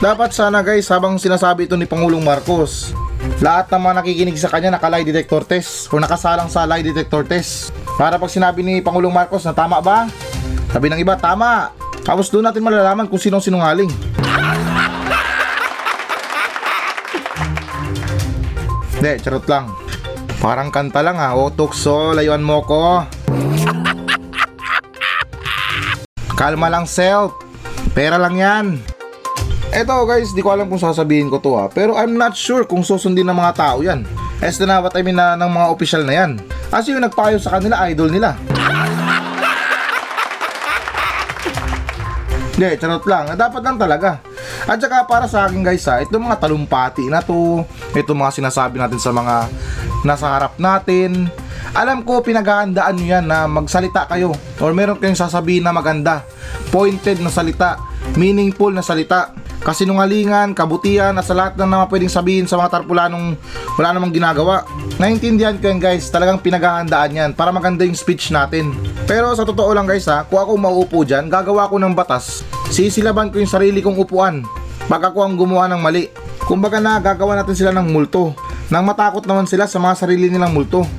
Dapat 0.00 0.32
sana 0.32 0.64
guys 0.64 0.88
habang 0.88 1.20
sinasabi 1.20 1.68
ito 1.68 1.76
ni 1.76 1.84
Pangulong 1.84 2.24
Marcos, 2.24 2.96
lahat 3.44 3.68
ng 3.68 3.84
mga 3.84 3.94
nakikinig 4.00 4.40
sa 4.40 4.48
kanya 4.48 4.72
naka 4.72 4.88
lie 4.88 5.04
detector 5.04 5.44
test 5.44 5.92
o 5.92 6.00
nakasalang 6.00 6.48
sa 6.48 6.64
lie 6.64 6.80
detector 6.80 7.20
test. 7.20 7.68
Para 8.00 8.16
pag 8.16 8.32
sinabi 8.32 8.64
ni 8.64 8.80
Pangulong 8.80 9.12
Marcos 9.12 9.44
na 9.44 9.52
tama 9.52 9.76
ba? 9.84 10.08
Sabi 10.72 10.88
ng 10.88 11.04
iba, 11.04 11.20
tama. 11.20 11.76
Tapos 12.00 12.32
doon 12.32 12.48
natin 12.48 12.64
malalaman 12.64 13.12
kung 13.12 13.20
sinong 13.20 13.44
sinungaling. 13.44 13.92
Hindi, 18.96 19.12
charot 19.20 19.44
lang. 19.52 19.68
Parang 20.40 20.72
kanta 20.72 21.04
lang 21.04 21.20
ha. 21.20 21.36
O 21.36 21.52
tukso, 21.52 22.16
layuan 22.16 22.40
mo 22.40 22.64
ko. 22.64 23.04
Kalma 26.40 26.72
lang 26.72 26.88
self. 26.88 27.36
Pera 27.92 28.16
lang 28.16 28.40
yan. 28.40 28.66
Eto 29.70 30.02
guys, 30.02 30.34
di 30.34 30.42
ko 30.42 30.50
alam 30.50 30.66
kung 30.66 30.82
sasabihin 30.82 31.30
ko 31.30 31.38
to 31.38 31.54
ha. 31.54 31.70
Pero 31.70 31.94
I'm 31.94 32.18
not 32.18 32.34
sure 32.34 32.66
kung 32.66 32.82
susundin 32.82 33.30
ng 33.30 33.38
mga 33.38 33.54
tao 33.54 33.86
yan. 33.86 34.02
As 34.42 34.58
na 34.58 34.82
what 34.82 34.98
I 34.98 35.06
mean 35.06 35.14
na 35.14 35.38
ng 35.38 35.46
mga 35.46 35.66
opisyal 35.70 36.02
na 36.02 36.10
yan. 36.10 36.42
Kasi 36.66 36.90
yung 36.90 37.06
nagpayo 37.06 37.38
sa 37.38 37.54
kanila, 37.54 37.86
idol 37.86 38.10
nila. 38.10 38.34
Hindi, 42.58 42.76
charot 42.82 43.06
lang. 43.06 43.30
Dapat 43.38 43.62
lang 43.62 43.78
talaga. 43.78 44.18
At 44.66 44.82
saka 44.82 45.06
para 45.06 45.30
sa 45.30 45.46
akin 45.46 45.62
guys 45.62 45.86
ha, 45.86 46.02
itong 46.02 46.26
mga 46.26 46.42
talumpati 46.42 47.06
na 47.06 47.22
to, 47.22 47.62
itong 47.94 48.18
mga 48.18 48.42
sinasabi 48.42 48.76
natin 48.76 48.98
sa 48.98 49.14
mga 49.14 49.48
nasa 50.02 50.26
harap 50.34 50.58
natin, 50.58 51.30
alam 51.70 52.02
ko 52.02 52.18
pinaghahandaan 52.20 52.98
nyo 52.98 53.06
yan 53.06 53.24
na 53.30 53.46
magsalita 53.46 54.10
kayo 54.10 54.34
or 54.58 54.74
meron 54.74 54.98
kayong 54.98 55.16
sasabihin 55.16 55.62
na 55.62 55.72
maganda, 55.72 56.26
pointed 56.74 57.22
na 57.22 57.30
salita, 57.30 57.78
meaningful 58.18 58.74
na 58.74 58.82
salita. 58.82 59.30
Kasinungalingan, 59.60 60.56
kabutihan 60.56 61.12
at 61.16 61.24
sa 61.28 61.36
lahat 61.36 61.54
ng 61.60 61.68
mga 61.68 61.84
pwedeng 61.92 62.12
sabihin 62.12 62.46
sa 62.48 62.56
mga 62.56 62.80
tarpulanong 62.80 63.36
wala 63.76 63.88
namang 63.92 64.12
ginagawa. 64.12 64.64
Naintindihan 64.96 65.56
ko 65.60 65.68
yan 65.68 65.80
guys, 65.80 66.08
talagang 66.08 66.40
pinaghahandaan 66.40 67.16
yan 67.16 67.30
para 67.36 67.52
maganda 67.52 67.84
yung 67.84 67.96
speech 67.96 68.32
natin. 68.32 68.72
Pero 69.04 69.32
sa 69.36 69.44
totoo 69.44 69.72
lang 69.72 69.84
guys 69.88 70.08
ha, 70.08 70.24
kung 70.24 70.40
ako 70.40 70.56
mauupo 70.56 71.04
dyan, 71.04 71.28
gagawa 71.28 71.68
ko 71.68 71.76
ng 71.76 71.92
batas. 71.96 72.44
Sisilaban 72.72 73.28
ko 73.28 73.40
yung 73.40 73.50
sarili 73.50 73.80
kong 73.84 74.00
upuan 74.00 74.44
pag 74.90 75.06
ako 75.12 75.22
ang 75.22 75.38
gumawa 75.38 75.70
ng 75.70 75.80
mali. 75.80 76.10
Kumbaga 76.42 76.82
na 76.82 76.98
gagawa 76.98 77.38
natin 77.38 77.54
sila 77.54 77.70
ng 77.70 77.86
multo. 77.94 78.34
Nang 78.70 78.82
matakot 78.82 79.22
naman 79.22 79.46
sila 79.46 79.70
sa 79.70 79.78
mga 79.78 79.94
sarili 79.94 80.26
nilang 80.26 80.50
multo. 80.50 80.82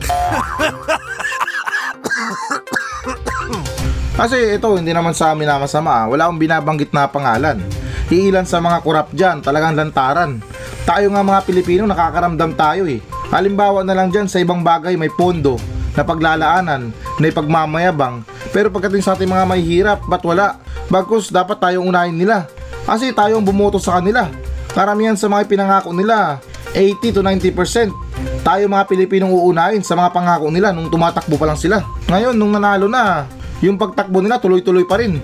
Kasi 4.21 4.59
ito, 4.59 4.69
hindi 4.77 4.93
naman 4.93 5.17
sa 5.17 5.33
amin 5.33 5.49
na 5.49 5.57
masama. 5.57 6.05
Wala 6.07 6.27
akong 6.27 6.39
binabanggit 6.39 6.93
na 6.93 7.09
pangalan. 7.09 7.80
Iilan 8.11 8.43
sa 8.43 8.59
mga 8.59 8.83
kurap 8.83 9.07
dyan, 9.15 9.39
talagang 9.39 9.71
lantaran. 9.71 10.43
Tayo 10.83 11.07
nga 11.15 11.23
mga 11.23 11.47
Pilipino, 11.47 11.87
nakakaramdam 11.87 12.51
tayo 12.59 12.83
eh. 12.83 12.99
Halimbawa 13.31 13.87
na 13.87 13.95
lang 13.95 14.11
dyan 14.11 14.27
sa 14.27 14.43
ibang 14.43 14.59
bagay 14.59 14.99
may 14.99 15.07
pondo, 15.07 15.55
na 15.95 16.03
paglalaanan, 16.03 16.91
na 16.91 17.25
ipagmamayabang. 17.31 18.27
Pero 18.51 18.67
pagdating 18.67 18.99
sa 18.99 19.15
ating 19.15 19.31
mga 19.31 19.47
may 19.47 19.63
hirap, 19.63 20.03
ba't 20.11 20.27
wala? 20.27 20.59
Bagkus, 20.91 21.31
dapat 21.31 21.55
tayong 21.63 21.87
unahin 21.87 22.19
nila. 22.19 22.51
Kasi 22.83 23.15
tayo 23.15 23.39
ang 23.39 23.47
bumoto 23.47 23.79
sa 23.79 24.03
kanila. 24.03 24.27
Karamihan 24.75 25.15
sa 25.15 25.31
mga 25.31 25.47
pinangako 25.47 25.95
nila, 25.95 26.43
80 26.75 27.15
to 27.15 27.23
90%. 27.23 28.43
Tayo 28.43 28.63
mga 28.67 28.91
Pilipinong 28.91 29.31
uunahin 29.31 29.87
sa 29.87 29.95
mga 29.95 30.11
pangako 30.11 30.51
nila 30.51 30.75
nung 30.75 30.91
tumatakbo 30.91 31.39
pa 31.39 31.47
lang 31.47 31.55
sila. 31.55 31.79
Ngayon, 32.11 32.35
nung 32.35 32.51
nanalo 32.51 32.91
na, 32.91 33.23
yung 33.63 33.79
pagtakbo 33.79 34.19
nila 34.19 34.35
tuloy-tuloy 34.35 34.83
pa 34.83 34.99
rin. 34.99 35.23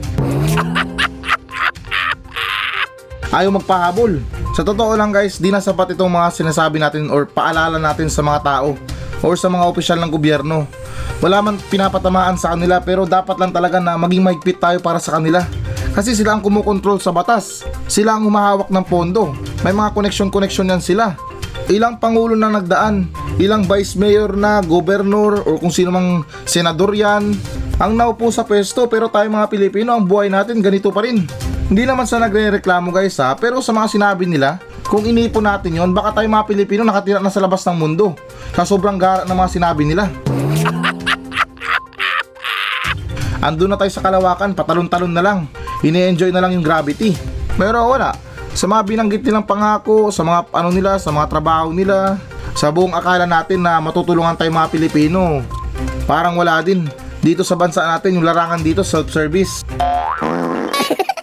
Ayaw 3.38 3.54
magpahabol. 3.62 4.18
Sa 4.58 4.66
totoo 4.66 4.98
lang 4.98 5.14
guys, 5.14 5.38
di 5.38 5.54
na 5.54 5.62
sapat 5.62 5.94
itong 5.94 6.10
mga 6.10 6.34
sinasabi 6.34 6.82
natin 6.82 7.14
or 7.14 7.30
paalala 7.30 7.78
natin 7.78 8.10
sa 8.10 8.26
mga 8.26 8.42
tao 8.42 8.74
or 9.22 9.38
sa 9.38 9.46
mga 9.46 9.62
opisyal 9.70 10.02
ng 10.02 10.10
gobyerno. 10.10 10.66
Wala 11.22 11.46
man 11.46 11.62
pinapatamaan 11.70 12.34
sa 12.42 12.58
kanila 12.58 12.82
pero 12.82 13.06
dapat 13.06 13.38
lang 13.38 13.54
talaga 13.54 13.78
na 13.78 13.94
maging 13.94 14.26
mahigpit 14.26 14.58
tayo 14.58 14.82
para 14.82 14.98
sa 14.98 15.22
kanila. 15.22 15.46
Kasi 15.94 16.18
sila 16.18 16.34
ang 16.34 16.42
kumukontrol 16.42 16.98
sa 16.98 17.14
batas. 17.14 17.62
Sila 17.86 18.18
ang 18.18 18.26
humahawak 18.26 18.74
ng 18.74 18.86
pondo. 18.90 19.38
May 19.62 19.74
mga 19.74 19.94
connection-connection 19.94 20.74
yan 20.74 20.82
sila. 20.82 21.14
Ilang 21.70 22.02
pangulo 22.02 22.34
na 22.34 22.50
nagdaan, 22.50 23.06
ilang 23.38 23.70
vice 23.70 24.02
mayor 24.02 24.34
na, 24.34 24.66
governor, 24.66 25.46
o 25.46 25.62
kung 25.62 25.74
sino 25.74 25.94
mang 25.94 26.26
senador 26.48 26.96
yan, 26.96 27.38
ang 27.78 27.92
naupo 27.94 28.34
sa 28.34 28.42
pwesto 28.48 28.90
pero 28.90 29.12
tayo 29.14 29.30
mga 29.30 29.52
Pilipino 29.52 29.94
ang 29.94 30.10
buhay 30.10 30.26
natin 30.34 30.58
ganito 30.58 30.90
pa 30.90 31.06
rin. 31.06 31.30
Hindi 31.68 31.84
naman 31.84 32.08
sa 32.08 32.16
nagre-reklamo 32.16 32.96
guys 32.96 33.20
ha, 33.20 33.36
pero 33.36 33.60
sa 33.60 33.76
mga 33.76 33.92
sinabi 33.92 34.24
nila, 34.24 34.56
kung 34.88 35.04
inipon 35.04 35.44
natin 35.44 35.76
yon 35.76 35.92
baka 35.92 36.16
tayo 36.16 36.28
mga 36.32 36.48
Pilipino 36.48 36.88
nakatira 36.88 37.20
na 37.20 37.28
sa 37.28 37.44
labas 37.44 37.60
ng 37.68 37.76
mundo 37.76 38.16
sa 38.56 38.64
sobrang 38.64 38.96
gara 38.96 39.28
ng 39.28 39.36
mga 39.36 39.50
sinabi 39.52 39.84
nila. 39.84 40.08
Andun 43.44 43.68
na 43.68 43.76
tayo 43.76 43.92
sa 43.92 44.00
kalawakan, 44.00 44.56
patalon-talon 44.56 45.12
na 45.12 45.20
lang. 45.20 45.52
Ini-enjoy 45.84 46.32
na 46.32 46.40
lang 46.40 46.56
yung 46.56 46.64
gravity. 46.64 47.12
Pero 47.60 47.84
wala. 47.84 48.16
Sa 48.56 48.66
mga 48.66 48.88
binanggit 48.88 49.28
nilang 49.28 49.44
pangako, 49.44 50.08
sa 50.08 50.24
mga 50.24 50.48
ano 50.56 50.72
nila, 50.72 50.96
sa 50.98 51.12
mga 51.12 51.28
trabaho 51.28 51.76
nila, 51.76 52.16
sa 52.56 52.72
buong 52.72 52.96
akala 52.96 53.28
natin 53.28 53.60
na 53.60 53.84
matutulungan 53.84 54.40
tayo 54.40 54.50
mga 54.50 54.72
Pilipino. 54.72 55.44
Parang 56.08 56.40
wala 56.40 56.64
din. 56.64 56.88
Dito 57.20 57.44
sa 57.44 57.60
bansa 57.60 57.84
natin, 57.84 58.16
yung 58.16 58.26
larangan 58.26 58.64
dito, 58.64 58.88
self-service. 58.88 59.68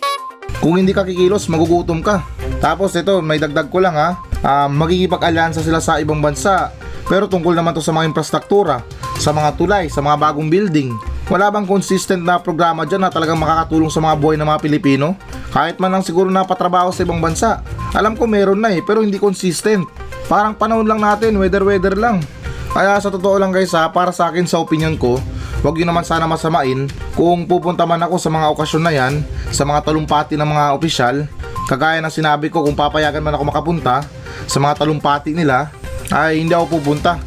Kung 0.64 0.80
hindi 0.80 0.96
ka 0.96 1.04
kikilos, 1.04 1.44
magugutom 1.52 2.00
ka. 2.00 2.24
Tapos 2.56 2.96
ito, 2.96 3.20
may 3.20 3.36
dagdag 3.36 3.68
ko 3.68 3.84
lang 3.84 4.00
ha. 4.00 4.16
Ah, 4.40 4.64
magkikipag-alyansa 4.64 5.60
sila 5.60 5.76
sa 5.76 6.00
ibang 6.00 6.24
bansa. 6.24 6.72
Pero 7.04 7.28
tungkol 7.28 7.52
naman 7.52 7.76
to 7.76 7.84
sa 7.84 7.92
mga 7.92 8.08
infrastruktura, 8.08 8.80
sa 9.20 9.36
mga 9.36 9.60
tulay, 9.60 9.92
sa 9.92 10.00
mga 10.00 10.16
bagong 10.16 10.48
building. 10.48 10.96
Wala 11.28 11.52
bang 11.52 11.68
consistent 11.68 12.24
na 12.24 12.40
programa 12.40 12.88
dyan 12.88 13.04
na 13.04 13.12
talagang 13.12 13.36
makakatulong 13.36 13.92
sa 13.92 14.00
mga 14.00 14.16
buhay 14.16 14.40
ng 14.40 14.48
mga 14.48 14.60
Pilipino? 14.64 15.20
Kahit 15.52 15.76
man 15.76 15.92
lang 15.92 16.00
siguro 16.00 16.32
napatrabaho 16.32 16.88
sa 16.96 17.04
ibang 17.04 17.20
bansa. 17.20 17.60
Alam 17.92 18.16
ko 18.16 18.24
meron 18.24 18.64
na 18.64 18.72
eh, 18.72 18.80
pero 18.80 19.04
hindi 19.04 19.20
consistent. 19.20 19.84
Parang 20.32 20.56
panahon 20.56 20.88
lang 20.88 21.04
natin, 21.04 21.36
weather-weather 21.36 21.92
lang. 21.92 22.24
Kaya 22.72 22.96
sa 23.04 23.12
totoo 23.12 23.36
lang 23.36 23.52
guys 23.52 23.76
ha, 23.76 23.92
para 23.92 24.16
sa 24.16 24.32
akin 24.32 24.48
sa 24.48 24.64
opinion 24.64 24.96
ko, 24.96 25.20
Huwag 25.64 25.80
yun 25.80 25.88
naman 25.88 26.04
sana 26.04 26.28
masamain 26.28 26.92
kung 27.16 27.48
pupunta 27.48 27.88
man 27.88 28.04
ako 28.04 28.20
sa 28.20 28.28
mga 28.28 28.52
okasyon 28.52 28.84
na 28.84 28.92
yan, 28.92 29.24
sa 29.48 29.64
mga 29.64 29.80
talumpati 29.88 30.36
ng 30.36 30.44
mga 30.44 30.76
opisyal, 30.76 31.24
kagaya 31.64 32.04
ng 32.04 32.12
sinabi 32.12 32.52
ko 32.52 32.60
kung 32.60 32.76
papayagan 32.76 33.24
man 33.24 33.32
ako 33.32 33.48
makapunta 33.48 34.04
sa 34.44 34.60
mga 34.60 34.84
talumpati 34.84 35.32
nila, 35.32 35.72
ay 36.12 36.44
hindi 36.44 36.52
ako 36.52 36.76
pupunta. 36.76 37.16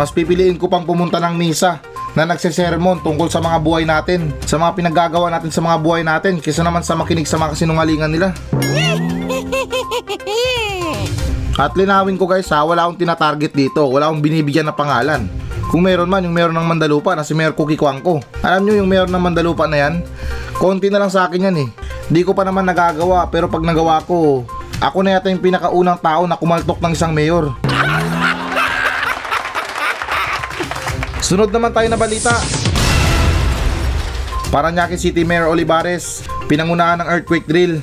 Mas 0.00 0.08
pipiliin 0.08 0.56
ko 0.56 0.72
pang 0.72 0.88
pumunta 0.88 1.20
ng 1.20 1.36
misa 1.36 1.84
na 2.16 2.24
nagsesermon 2.24 3.04
tungkol 3.04 3.28
sa 3.28 3.44
mga 3.44 3.60
buhay 3.60 3.84
natin, 3.84 4.32
sa 4.48 4.56
mga 4.56 4.72
pinaggagawa 4.72 5.28
natin 5.28 5.52
sa 5.52 5.60
mga 5.60 5.76
buhay 5.84 6.00
natin, 6.00 6.40
kaysa 6.40 6.64
naman 6.64 6.80
sa 6.80 6.96
makinig 6.96 7.28
sa 7.28 7.36
mga 7.36 7.60
kasinungalingan 7.60 8.08
nila. 8.08 8.32
At 11.54 11.78
linawin 11.78 12.18
ko 12.18 12.26
guys 12.26 12.50
ha, 12.50 12.66
wala 12.66 12.82
akong 12.82 12.98
tinatarget 12.98 13.54
dito, 13.54 13.86
wala 13.86 14.10
akong 14.10 14.18
binibigyan 14.18 14.66
na 14.66 14.74
pangalan. 14.74 15.30
Kung 15.70 15.86
meron 15.86 16.10
man, 16.10 16.26
yung 16.26 16.34
meron 16.34 16.54
ng 16.54 16.66
Mandalupa 16.66 17.14
na 17.14 17.22
si 17.22 17.30
Mayor 17.30 17.54
Cookie 17.54 17.78
Kwangko. 17.78 18.18
Alam 18.42 18.66
nyo 18.66 18.74
yung 18.82 18.90
meron 18.90 19.10
ng 19.14 19.22
Mandalupa 19.22 19.70
na 19.70 19.86
yan? 19.86 19.94
Konti 20.58 20.90
na 20.90 20.98
lang 20.98 21.14
sa 21.14 21.30
akin 21.30 21.46
yan 21.50 21.56
eh. 21.62 21.68
Di 22.10 22.26
ko 22.26 22.34
pa 22.34 22.42
naman 22.42 22.66
nagagawa, 22.66 23.30
pero 23.30 23.46
pag 23.46 23.62
nagawa 23.62 24.02
ko, 24.02 24.42
ako 24.82 24.98
na 25.06 25.14
yata 25.14 25.30
yung 25.30 25.42
pinakaunang 25.42 25.98
tao 26.02 26.26
na 26.26 26.34
kumaltok 26.34 26.82
ng 26.82 26.92
isang 26.92 27.14
mayor. 27.14 27.54
Sunod 31.22 31.54
naman 31.54 31.70
tayo 31.70 31.86
na 31.86 31.96
balita. 31.96 32.34
Paranaque 34.50 34.98
City 34.98 35.22
Mayor 35.22 35.50
Olivares, 35.50 36.26
pinangunahan 36.50 36.98
ng 37.02 37.08
earthquake 37.08 37.46
drill. 37.46 37.78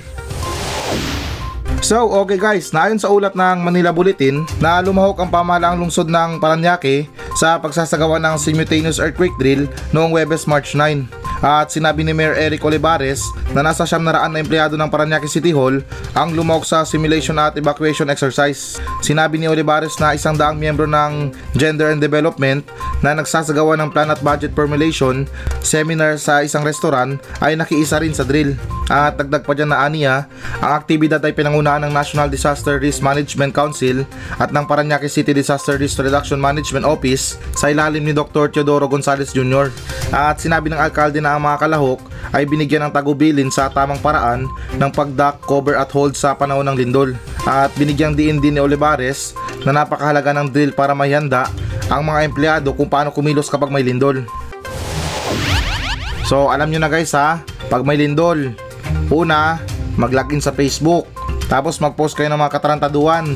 So, 1.92 2.08
okay 2.24 2.40
guys, 2.40 2.72
naayon 2.72 3.04
sa 3.04 3.12
ulat 3.12 3.36
ng 3.36 3.68
Manila 3.68 3.92
Bulletin 3.92 4.48
na 4.64 4.80
lumahok 4.80 5.20
ang 5.20 5.28
pamahalaang 5.28 5.76
lungsod 5.76 6.08
ng 6.08 6.40
Paranaque 6.40 7.12
sa 7.36 7.60
pagsasagawa 7.60 8.16
ng 8.16 8.40
simultaneous 8.40 8.96
earthquake 8.96 9.36
drill 9.36 9.68
noong 9.92 10.16
Webes 10.16 10.48
March 10.48 10.72
9. 10.72 11.04
At 11.44 11.68
sinabi 11.68 12.08
ni 12.08 12.16
Mayor 12.16 12.40
Eric 12.40 12.64
Olivares 12.64 13.28
na 13.52 13.60
nasa 13.60 13.84
siyam 13.84 14.08
na 14.08 14.16
raan 14.16 14.32
na 14.32 14.40
empleyado 14.40 14.80
ng 14.80 14.88
Paranaque 14.88 15.28
City 15.28 15.52
Hall 15.52 15.84
ang 16.16 16.32
lumahok 16.32 16.64
sa 16.64 16.88
simulation 16.88 17.36
at 17.36 17.60
evacuation 17.60 18.08
exercise. 18.08 18.80
Sinabi 19.04 19.36
ni 19.36 19.52
Olivares 19.52 20.00
na 20.00 20.16
isang 20.16 20.40
daang 20.40 20.56
miyembro 20.56 20.88
ng 20.88 21.36
Gender 21.60 21.92
and 21.92 22.00
Development 22.00 22.64
na 23.04 23.20
nagsasagawa 23.20 23.76
ng 23.76 23.92
plan 23.92 24.08
at 24.08 24.24
budget 24.24 24.56
formulation 24.56 25.28
seminar 25.60 26.16
sa 26.16 26.40
isang 26.40 26.64
restaurant 26.64 27.20
ay 27.44 27.60
nakiisa 27.60 28.00
rin 28.00 28.16
sa 28.16 28.24
drill. 28.24 28.56
At 28.92 29.16
dagdag 29.16 29.48
pa 29.48 29.56
dyan 29.56 29.72
na 29.72 29.88
aniya, 29.88 30.28
ang 30.60 30.76
aktibidad 30.76 31.24
ay 31.24 31.32
pinangunahan 31.32 31.88
ng 31.88 31.96
National 31.96 32.28
Disaster 32.28 32.76
Risk 32.76 33.00
Management 33.00 33.56
Council 33.56 34.04
at 34.36 34.52
ng 34.52 34.68
Paranaque 34.68 35.08
City 35.08 35.32
Disaster 35.32 35.80
Risk 35.80 36.04
Reduction 36.04 36.36
Management 36.36 36.84
Office 36.84 37.40
sa 37.56 37.72
ilalim 37.72 38.04
ni 38.04 38.12
Dr. 38.12 38.52
Teodoro 38.52 38.92
Gonzales 38.92 39.32
Jr. 39.32 39.72
At 40.12 40.44
sinabi 40.44 40.68
ng 40.68 40.76
alkalde 40.76 41.24
na 41.24 41.40
ang 41.40 41.48
mga 41.48 41.64
kalahok 41.64 42.04
ay 42.36 42.44
binigyan 42.44 42.84
ng 42.84 42.92
tagubilin 42.92 43.48
sa 43.48 43.72
tamang 43.72 44.04
paraan 44.04 44.52
ng 44.76 44.92
pagdak, 44.92 45.40
cover 45.48 45.80
at 45.80 45.88
hold 45.96 46.20
sa 46.20 46.36
panahon 46.36 46.68
ng 46.68 46.76
lindol. 46.76 47.16
At 47.48 47.72
binigyang 47.80 48.20
diin 48.20 48.44
din 48.44 48.60
ni 48.60 48.62
Olivares 48.62 49.32
na 49.64 49.72
napakahalaga 49.72 50.36
ng 50.36 50.52
drill 50.52 50.76
para 50.76 50.92
mahanda 50.92 51.48
ang 51.88 52.04
mga 52.04 52.28
empleyado 52.28 52.76
kung 52.76 52.92
paano 52.92 53.16
kumilos 53.16 53.48
kapag 53.48 53.72
may 53.72 53.88
lindol. 53.88 54.28
So 56.28 56.52
alam 56.52 56.72
nyo 56.72 56.80
na 56.84 56.92
guys 56.92 57.16
ha, 57.16 57.44
pag 57.72 57.88
may 57.88 57.96
lindol, 57.96 58.52
una, 59.12 59.60
mag-login 60.00 60.40
sa 60.40 60.56
Facebook. 60.56 61.08
Tapos 61.52 61.84
mag-post 61.84 62.16
kayo 62.16 62.32
ng 62.32 62.40
mga 62.40 62.54
katarantaduan. 62.56 63.36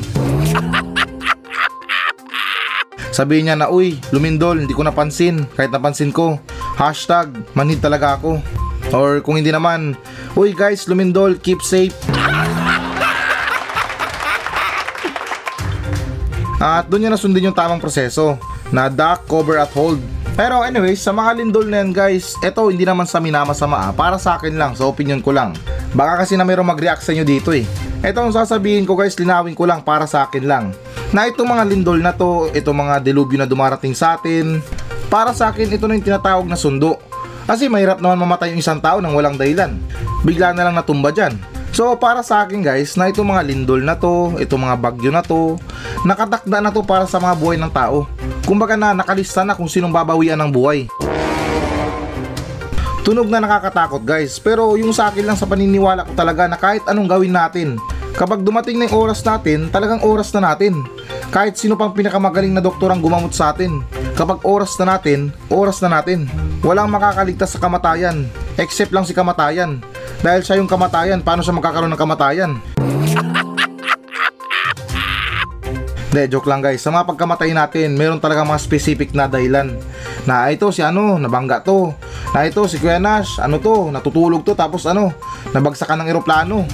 Sabihin 3.12 3.48
niya 3.48 3.56
na, 3.56 3.72
uy, 3.72 3.96
lumindol, 4.12 4.60
hindi 4.60 4.76
ko 4.76 4.84
napansin. 4.84 5.48
Kahit 5.56 5.72
napansin 5.72 6.12
ko, 6.12 6.36
hashtag, 6.76 7.32
manhid 7.56 7.80
talaga 7.80 8.20
ako. 8.20 8.40
Or 8.92 9.24
kung 9.24 9.40
hindi 9.40 9.48
naman, 9.48 9.96
uy 10.36 10.52
guys, 10.52 10.84
lumindol, 10.84 11.36
keep 11.40 11.64
safe. 11.64 11.96
At 16.56 16.88
doon 16.88 17.04
niya 17.04 17.12
nasundin 17.12 17.52
yung 17.52 17.56
tamang 17.56 17.80
proseso 17.80 18.40
na 18.72 18.88
duck, 18.88 19.28
cover 19.28 19.60
at 19.60 19.72
hold. 19.76 20.00
Pero 20.36 20.60
anyways, 20.60 21.00
sa 21.00 21.16
mga 21.16 21.40
lindol 21.40 21.64
na 21.64 21.80
yan 21.80 21.96
guys, 21.96 22.36
eto 22.44 22.68
hindi 22.68 22.84
naman 22.84 23.08
sa 23.08 23.16
minamasama 23.16 23.88
ah. 23.88 23.92
Para 23.96 24.20
sa 24.20 24.36
akin 24.36 24.52
lang, 24.52 24.76
sa 24.76 24.84
opinion 24.84 25.24
ko 25.24 25.32
lang. 25.32 25.56
Baka 25.96 26.22
kasi 26.22 26.36
na 26.36 26.44
mayroong 26.44 26.76
mag-react 26.76 27.00
sa 27.00 27.16
inyo 27.16 27.24
dito 27.24 27.56
eh. 27.56 27.64
Eto 28.04 28.20
ang 28.20 28.36
sasabihin 28.36 28.84
ko 28.84 29.00
guys, 29.00 29.16
linawin 29.16 29.56
ko 29.56 29.64
lang 29.64 29.80
para 29.80 30.04
sa 30.04 30.28
akin 30.28 30.44
lang. 30.44 30.64
Na 31.08 31.24
itong 31.24 31.48
mga 31.48 31.64
lindol 31.72 31.96
na 32.04 32.12
to, 32.12 32.52
itong 32.52 32.84
mga 32.84 33.00
delubyo 33.00 33.40
na 33.40 33.48
dumarating 33.48 33.96
sa 33.96 34.20
atin, 34.20 34.60
para 35.08 35.32
sa 35.32 35.48
akin 35.48 35.72
ito 35.72 35.88
na 35.88 35.96
yung 35.96 36.04
tinatawag 36.04 36.44
na 36.44 36.60
sundo. 36.60 37.00
Kasi 37.48 37.72
mahirap 37.72 38.04
naman 38.04 38.20
mamatay 38.20 38.52
yung 38.52 38.60
isang 38.60 38.76
tao 38.76 39.00
nang 39.00 39.16
walang 39.16 39.40
dahilan. 39.40 39.72
Bigla 40.20 40.52
na 40.52 40.68
lang 40.68 40.76
natumba 40.76 41.16
dyan. 41.16 41.32
So 41.76 41.92
para 41.92 42.24
sa 42.24 42.40
akin 42.40 42.64
guys, 42.64 42.96
na 42.96 43.12
itong 43.12 43.36
mga 43.36 43.52
lindol 43.52 43.84
na 43.84 43.92
to, 43.92 44.32
itong 44.40 44.64
mga 44.64 44.80
bagyo 44.80 45.12
na 45.12 45.20
to, 45.20 45.60
nakatakda 46.08 46.64
na 46.64 46.72
to 46.72 46.80
para 46.80 47.04
sa 47.04 47.20
mga 47.20 47.36
buhay 47.36 47.60
ng 47.60 47.68
tao. 47.68 48.08
Kumbaga 48.48 48.80
na 48.80 48.96
nakalista 48.96 49.44
na 49.44 49.52
kung 49.52 49.68
sinong 49.68 49.92
babawian 49.92 50.40
ng 50.40 50.48
buhay. 50.48 50.88
Tunog 53.04 53.28
na 53.28 53.44
nakakatakot 53.44 54.08
guys, 54.08 54.40
pero 54.40 54.72
yung 54.80 54.96
sa 54.96 55.12
akin 55.12 55.28
lang 55.28 55.36
sa 55.36 55.44
paniniwala 55.44 56.08
ko 56.08 56.16
talaga 56.16 56.48
na 56.48 56.56
kahit 56.56 56.80
anong 56.88 57.12
gawin 57.12 57.36
natin, 57.36 57.76
kapag 58.16 58.40
dumating 58.40 58.80
na 58.80 58.88
yung 58.88 58.96
oras 58.96 59.20
natin, 59.20 59.68
talagang 59.68 60.00
oras 60.00 60.32
na 60.32 60.48
natin. 60.48 60.80
Kahit 61.28 61.60
sino 61.60 61.76
pang 61.76 61.92
pinakamagaling 61.92 62.56
na 62.56 62.64
doktor 62.64 62.88
ang 62.88 63.04
gumamot 63.04 63.36
sa 63.36 63.52
atin, 63.52 63.84
kapag 64.16 64.40
oras 64.48 64.72
na 64.80 64.96
natin, 64.96 65.28
oras 65.52 65.84
na 65.84 66.00
natin. 66.00 66.24
Walang 66.64 66.88
makakaligtas 66.88 67.52
sa 67.52 67.60
kamatayan, 67.60 68.24
except 68.56 68.96
lang 68.96 69.04
si 69.04 69.12
kamatayan. 69.12 69.84
Dahil 70.20 70.40
siya 70.42 70.58
yung 70.58 70.70
kamatayan, 70.70 71.22
paano 71.22 71.44
siya 71.44 71.54
magkakaroon 71.54 71.92
ng 71.92 72.00
kamatayan? 72.00 72.52
De, 76.16 76.24
joke 76.32 76.48
lang 76.48 76.64
guys. 76.64 76.80
Sa 76.80 76.88
mga 76.88 77.04
pagkamatay 77.12 77.52
natin, 77.52 77.92
meron 77.92 78.16
talaga 78.16 78.40
mga 78.40 78.56
specific 78.56 79.12
na 79.12 79.28
dahilan. 79.28 79.76
Na 80.24 80.48
ito 80.48 80.72
si 80.72 80.80
ano, 80.80 81.20
nabangga 81.20 81.60
to. 81.60 81.92
Na 82.32 82.48
ito 82.48 82.64
si 82.64 82.80
Kuya 82.80 82.96
Nash, 82.96 83.36
ano 83.36 83.60
to, 83.60 83.92
natutulog 83.92 84.40
to 84.40 84.56
tapos 84.56 84.88
ano, 84.88 85.12
nabagsakan 85.52 86.00
ng 86.00 86.08
eroplano. 86.08 86.64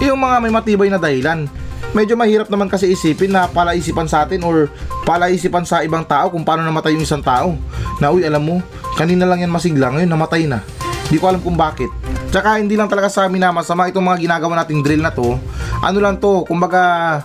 Yung 0.00 0.16
mga 0.16 0.36
may 0.40 0.48
matibay 0.48 0.88
na 0.88 0.96
dahilan. 0.96 1.44
Medyo 1.92 2.16
mahirap 2.16 2.48
naman 2.48 2.72
kasi 2.72 2.88
isipin 2.88 3.36
na 3.36 3.44
palaisipan 3.48 4.08
sa 4.08 4.24
atin 4.24 4.40
or 4.40 4.72
palaisipan 5.04 5.68
sa 5.68 5.84
ibang 5.84 6.04
tao 6.08 6.32
kung 6.32 6.44
paano 6.44 6.64
namatay 6.64 6.96
yung 6.96 7.04
isang 7.04 7.20
tao. 7.20 7.52
Na 8.00 8.08
uy, 8.08 8.24
alam 8.24 8.40
mo, 8.40 8.64
kanina 8.96 9.28
lang 9.28 9.44
yan 9.44 9.52
masigla, 9.52 9.92
ngayon 9.92 10.08
namatay 10.08 10.48
na. 10.48 10.64
Di 11.12 11.20
ko 11.20 11.28
alam 11.28 11.44
kung 11.44 11.56
bakit. 11.56 11.92
Tsaka 12.36 12.60
hindi 12.60 12.76
lang 12.76 12.84
talaga 12.84 13.08
sa 13.08 13.24
amin 13.24 13.40
na 13.40 13.48
masama 13.48 13.88
itong 13.88 14.12
mga 14.12 14.28
ginagawa 14.28 14.60
nating 14.60 14.84
drill 14.84 15.00
na 15.00 15.08
to. 15.08 15.40
Ano 15.80 15.98
lang 16.04 16.20
to, 16.20 16.44
kumbaga 16.44 17.24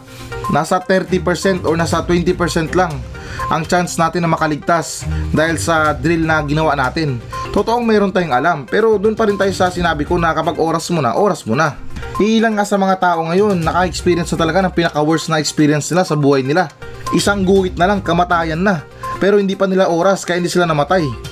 nasa 0.55 0.79
30% 0.79 1.67
or 1.67 1.75
nasa 1.75 1.99
20% 1.99 2.31
lang 2.71 2.95
ang 3.51 3.67
chance 3.67 3.99
natin 3.99 4.23
na 4.23 4.31
makaligtas 4.31 5.03
dahil 5.35 5.59
sa 5.59 5.91
drill 5.91 6.23
na 6.23 6.39
ginawa 6.47 6.79
natin. 6.79 7.19
Totoong 7.51 7.83
meron 7.83 8.15
tayong 8.15 8.31
alam, 8.31 8.63
pero 8.63 8.95
doon 8.95 9.11
pa 9.11 9.27
rin 9.27 9.35
tayo 9.35 9.51
sa 9.51 9.67
sinabi 9.67 10.07
ko 10.07 10.15
na 10.15 10.31
kapag 10.31 10.55
oras 10.55 10.87
mo 10.95 11.03
na, 11.03 11.11
oras 11.19 11.43
mo 11.43 11.59
na. 11.59 11.75
Iilan 12.15 12.55
nga 12.55 12.63
sa 12.63 12.79
mga 12.79 12.95
tao 13.03 13.19
ngayon 13.27 13.59
naka-experience 13.67 14.31
na 14.31 14.39
talaga 14.39 14.63
ng 14.63 14.71
pinaka-worst 14.71 15.27
na 15.27 15.43
experience 15.43 15.91
nila 15.91 16.07
sa 16.07 16.15
buhay 16.15 16.39
nila. 16.39 16.71
Isang 17.11 17.43
guhit 17.43 17.75
na 17.75 17.91
lang, 17.91 17.99
kamatayan 17.99 18.63
na. 18.63 18.87
Pero 19.19 19.43
hindi 19.43 19.59
pa 19.59 19.67
nila 19.67 19.91
oras 19.91 20.23
kaya 20.23 20.39
hindi 20.39 20.47
sila 20.47 20.63
namatay. 20.63 21.30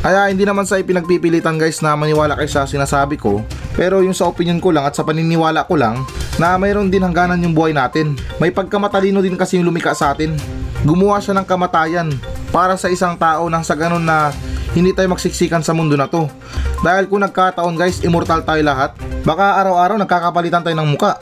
Kaya 0.00 0.32
hindi 0.32 0.48
naman 0.48 0.64
sa 0.64 0.80
ipinagpipilitan 0.80 1.60
guys 1.60 1.84
na 1.84 1.92
maniwala 1.92 2.32
kayo 2.32 2.48
sa 2.48 2.64
sinasabi 2.64 3.20
ko 3.20 3.44
pero 3.80 4.02
yung 4.04 4.16
sa 4.16 4.28
opinion 4.28 4.58
ko 4.58 4.74
lang 4.74 4.88
at 4.88 4.96
sa 4.96 5.06
paniniwala 5.06 5.64
ko 5.64 5.76
lang 5.78 6.02
na 6.40 6.56
mayroon 6.56 6.88
din 6.88 7.04
hangganan 7.04 7.40
yung 7.40 7.52
buhay 7.52 7.76
natin. 7.76 8.16
May 8.40 8.52
pagkamatalino 8.52 9.20
din 9.20 9.36
kasi 9.36 9.60
yung 9.60 9.68
lumika 9.68 9.96
sa 9.96 10.16
atin. 10.16 10.36
Gumawa 10.84 11.20
siya 11.20 11.36
ng 11.36 11.46
kamatayan 11.48 12.08
para 12.48 12.74
sa 12.80 12.88
isang 12.88 13.16
tao 13.16 13.48
nang 13.52 13.64
sa 13.64 13.76
ganun 13.76 14.04
na 14.04 14.32
hindi 14.72 14.96
tayo 14.96 15.12
magsiksikan 15.12 15.60
sa 15.60 15.76
mundo 15.76 15.94
na 15.96 16.08
to. 16.08 16.28
Dahil 16.80 17.08
kung 17.08 17.20
nagkataon 17.20 17.76
guys, 17.76 18.00
immortal 18.00 18.40
tayo 18.40 18.64
lahat, 18.64 18.96
baka 19.24 19.60
araw-araw 19.60 20.00
nagkakapalitan 20.00 20.64
tayo 20.64 20.76
ng 20.80 20.88
muka. 20.88 21.20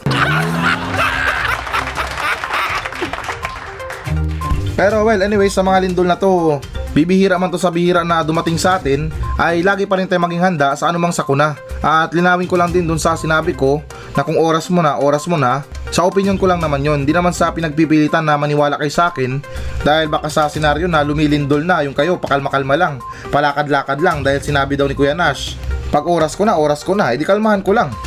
Pero 4.79 5.03
well, 5.03 5.19
anyway, 5.27 5.51
sa 5.51 5.67
mga 5.67 5.91
lindol 5.91 6.07
na 6.07 6.15
to, 6.15 6.63
bibihira 6.99 7.39
man 7.39 7.47
to 7.55 7.63
sa 7.63 7.71
bihira 7.71 8.03
na 8.03 8.27
dumating 8.27 8.59
sa 8.59 8.75
atin, 8.75 9.07
ay 9.39 9.63
lagi 9.63 9.87
pa 9.87 9.95
rin 9.95 10.11
tayo 10.11 10.19
maging 10.27 10.43
handa 10.43 10.75
sa 10.75 10.91
anumang 10.91 11.15
sakuna. 11.15 11.55
At 11.79 12.11
linawin 12.11 12.51
ko 12.51 12.59
lang 12.59 12.75
din 12.75 12.91
dun 12.91 12.99
sa 12.99 13.15
sinabi 13.15 13.55
ko 13.55 13.79
na 14.19 14.27
kung 14.27 14.35
oras 14.35 14.67
mo 14.67 14.83
na, 14.83 14.99
oras 14.99 15.31
mo 15.31 15.39
na, 15.39 15.63
sa 15.95 16.03
opinion 16.03 16.35
ko 16.35 16.51
lang 16.51 16.59
naman 16.59 16.83
yon, 16.83 17.07
di 17.07 17.15
naman 17.15 17.31
sa 17.31 17.55
pinagpipilitan 17.55 18.27
na 18.27 18.35
maniwala 18.35 18.75
kay 18.83 18.91
sa 18.91 19.15
akin 19.15 19.39
dahil 19.87 20.11
baka 20.11 20.27
sa 20.27 20.51
senaryo 20.51 20.91
na 20.91 21.07
lumilindol 21.07 21.63
na 21.63 21.87
yung 21.87 21.95
kayo, 21.95 22.19
pakalma-kalma 22.19 22.75
lang, 22.75 22.99
palakad-lakad 23.31 24.03
lang 24.03 24.27
dahil 24.27 24.43
sinabi 24.43 24.75
daw 24.75 24.91
ni 24.91 24.99
Kuya 24.99 25.15
Nash, 25.15 25.55
pag 25.95 26.03
oras 26.03 26.35
ko 26.35 26.43
na, 26.43 26.59
oras 26.59 26.83
ko 26.83 26.99
na, 26.99 27.15
edi 27.15 27.23
kalmahan 27.23 27.63
ko 27.63 27.79
lang. 27.79 27.95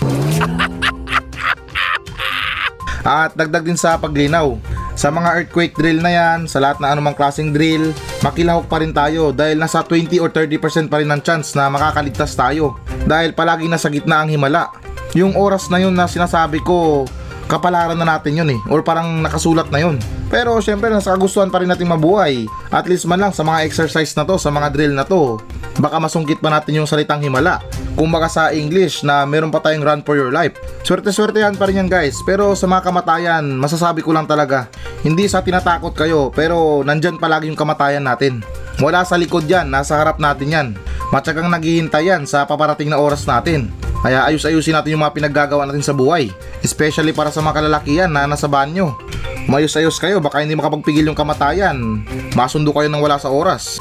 At 3.02 3.34
dagdag 3.34 3.66
din 3.66 3.80
sa 3.80 3.98
paglinaw, 3.98 4.62
sa 4.96 5.08
mga 5.10 5.30
earthquake 5.44 5.76
drill 5.76 6.04
na 6.04 6.12
yan, 6.12 6.40
sa 6.46 6.60
lahat 6.60 6.84
na 6.84 6.92
anumang 6.92 7.16
klaseng 7.16 7.56
drill, 7.56 7.96
makilahok 8.22 8.68
pa 8.68 8.84
rin 8.84 8.92
tayo 8.92 9.32
dahil 9.32 9.58
nasa 9.58 9.82
20 9.84 10.20
or 10.20 10.30
30% 10.30 10.92
pa 10.92 11.00
rin 11.00 11.10
ang 11.10 11.24
chance 11.24 11.56
na 11.56 11.72
makakaligtas 11.72 12.36
tayo. 12.36 12.78
Dahil 13.08 13.32
palagi 13.32 13.72
nasa 13.72 13.88
gitna 13.88 14.22
ang 14.22 14.30
himala. 14.30 14.70
Yung 15.16 15.36
oras 15.36 15.68
na 15.68 15.80
yun 15.80 15.96
na 15.96 16.08
sinasabi 16.08 16.64
ko, 16.64 17.08
kapalaran 17.52 18.00
na 18.00 18.08
natin 18.08 18.40
yun 18.40 18.50
eh. 18.56 18.60
Or 18.72 18.80
parang 18.80 19.20
nakasulat 19.20 19.68
na 19.68 19.84
yun. 19.84 20.00
Pero 20.32 20.56
syempre 20.64 20.88
nasa 20.88 21.12
kagustuhan 21.12 21.52
pa 21.52 21.60
rin 21.60 21.68
natin 21.68 21.92
mabuhay. 21.92 22.48
At 22.72 22.88
least 22.88 23.04
man 23.04 23.20
lang 23.20 23.36
sa 23.36 23.44
mga 23.44 23.68
exercise 23.68 24.16
na 24.16 24.24
to, 24.24 24.40
sa 24.40 24.48
mga 24.48 24.72
drill 24.72 24.96
na 24.96 25.04
to. 25.04 25.36
Baka 25.84 26.00
masungkit 26.00 26.40
pa 26.40 26.48
natin 26.48 26.80
yung 26.80 26.88
salitang 26.88 27.20
himala. 27.20 27.60
Kung 28.00 28.08
baka 28.08 28.32
sa 28.32 28.44
English 28.56 29.04
na 29.04 29.28
meron 29.28 29.52
pa 29.52 29.60
tayong 29.60 29.84
run 29.84 30.02
for 30.08 30.16
your 30.16 30.32
life. 30.32 30.56
Swerte-swerte 30.88 31.44
yan 31.44 31.60
pa 31.60 31.68
rin 31.68 31.84
yan 31.84 31.92
guys. 31.92 32.24
Pero 32.24 32.56
sa 32.56 32.72
mga 32.72 32.88
kamatayan, 32.88 33.44
masasabi 33.60 34.00
ko 34.00 34.16
lang 34.16 34.24
talaga. 34.24 34.72
Hindi 35.04 35.28
sa 35.28 35.44
tinatakot 35.44 35.92
kayo, 35.92 36.32
pero 36.32 36.88
nandyan 36.88 37.20
palagi 37.20 37.52
yung 37.52 37.60
kamatayan 37.60 38.08
natin. 38.08 38.40
Wala 38.80 39.04
sa 39.04 39.20
likod 39.20 39.46
yan, 39.52 39.68
nasa 39.68 40.00
harap 40.00 40.18
natin 40.24 40.48
yan. 40.48 40.68
Matyagang 41.12 41.52
naghihintay 41.52 42.08
yan 42.08 42.24
sa 42.24 42.48
paparating 42.48 42.88
na 42.88 42.96
oras 42.96 43.28
natin. 43.28 43.68
Kaya 44.02 44.26
ayus-ayusin 44.26 44.74
natin 44.74 44.98
yung 44.98 45.06
mga 45.06 45.14
pinaggagawa 45.14 45.70
natin 45.70 45.86
sa 45.86 45.94
buhay. 45.94 46.34
Especially 46.66 47.14
para 47.14 47.30
sa 47.30 47.46
mga 47.46 47.62
kalalakihan 47.62 48.10
na 48.10 48.26
nasa 48.26 48.50
banyo. 48.50 48.98
Mayos-ayos 49.46 50.02
kayo, 50.02 50.18
baka 50.18 50.42
hindi 50.42 50.58
makapagpigil 50.58 51.06
yung 51.06 51.18
kamatayan. 51.18 52.02
Masundo 52.34 52.74
kayo 52.74 52.90
ng 52.90 53.02
wala 53.02 53.22
sa 53.22 53.30
oras. 53.30 53.78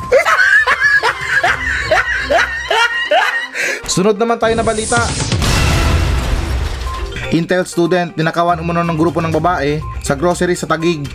Sunod 3.91 4.21
naman 4.21 4.37
tayo 4.37 4.53
na 4.55 4.63
balita. 4.63 5.01
Intel 7.33 7.65
student 7.65 8.13
ninakawan 8.15 8.61
umano 8.61 8.85
ng 8.85 8.99
grupo 8.99 9.23
ng 9.25 9.33
babae 9.33 9.81
sa 10.05 10.19
grocery 10.19 10.55
sa 10.55 10.69
Tagig. 10.69 11.07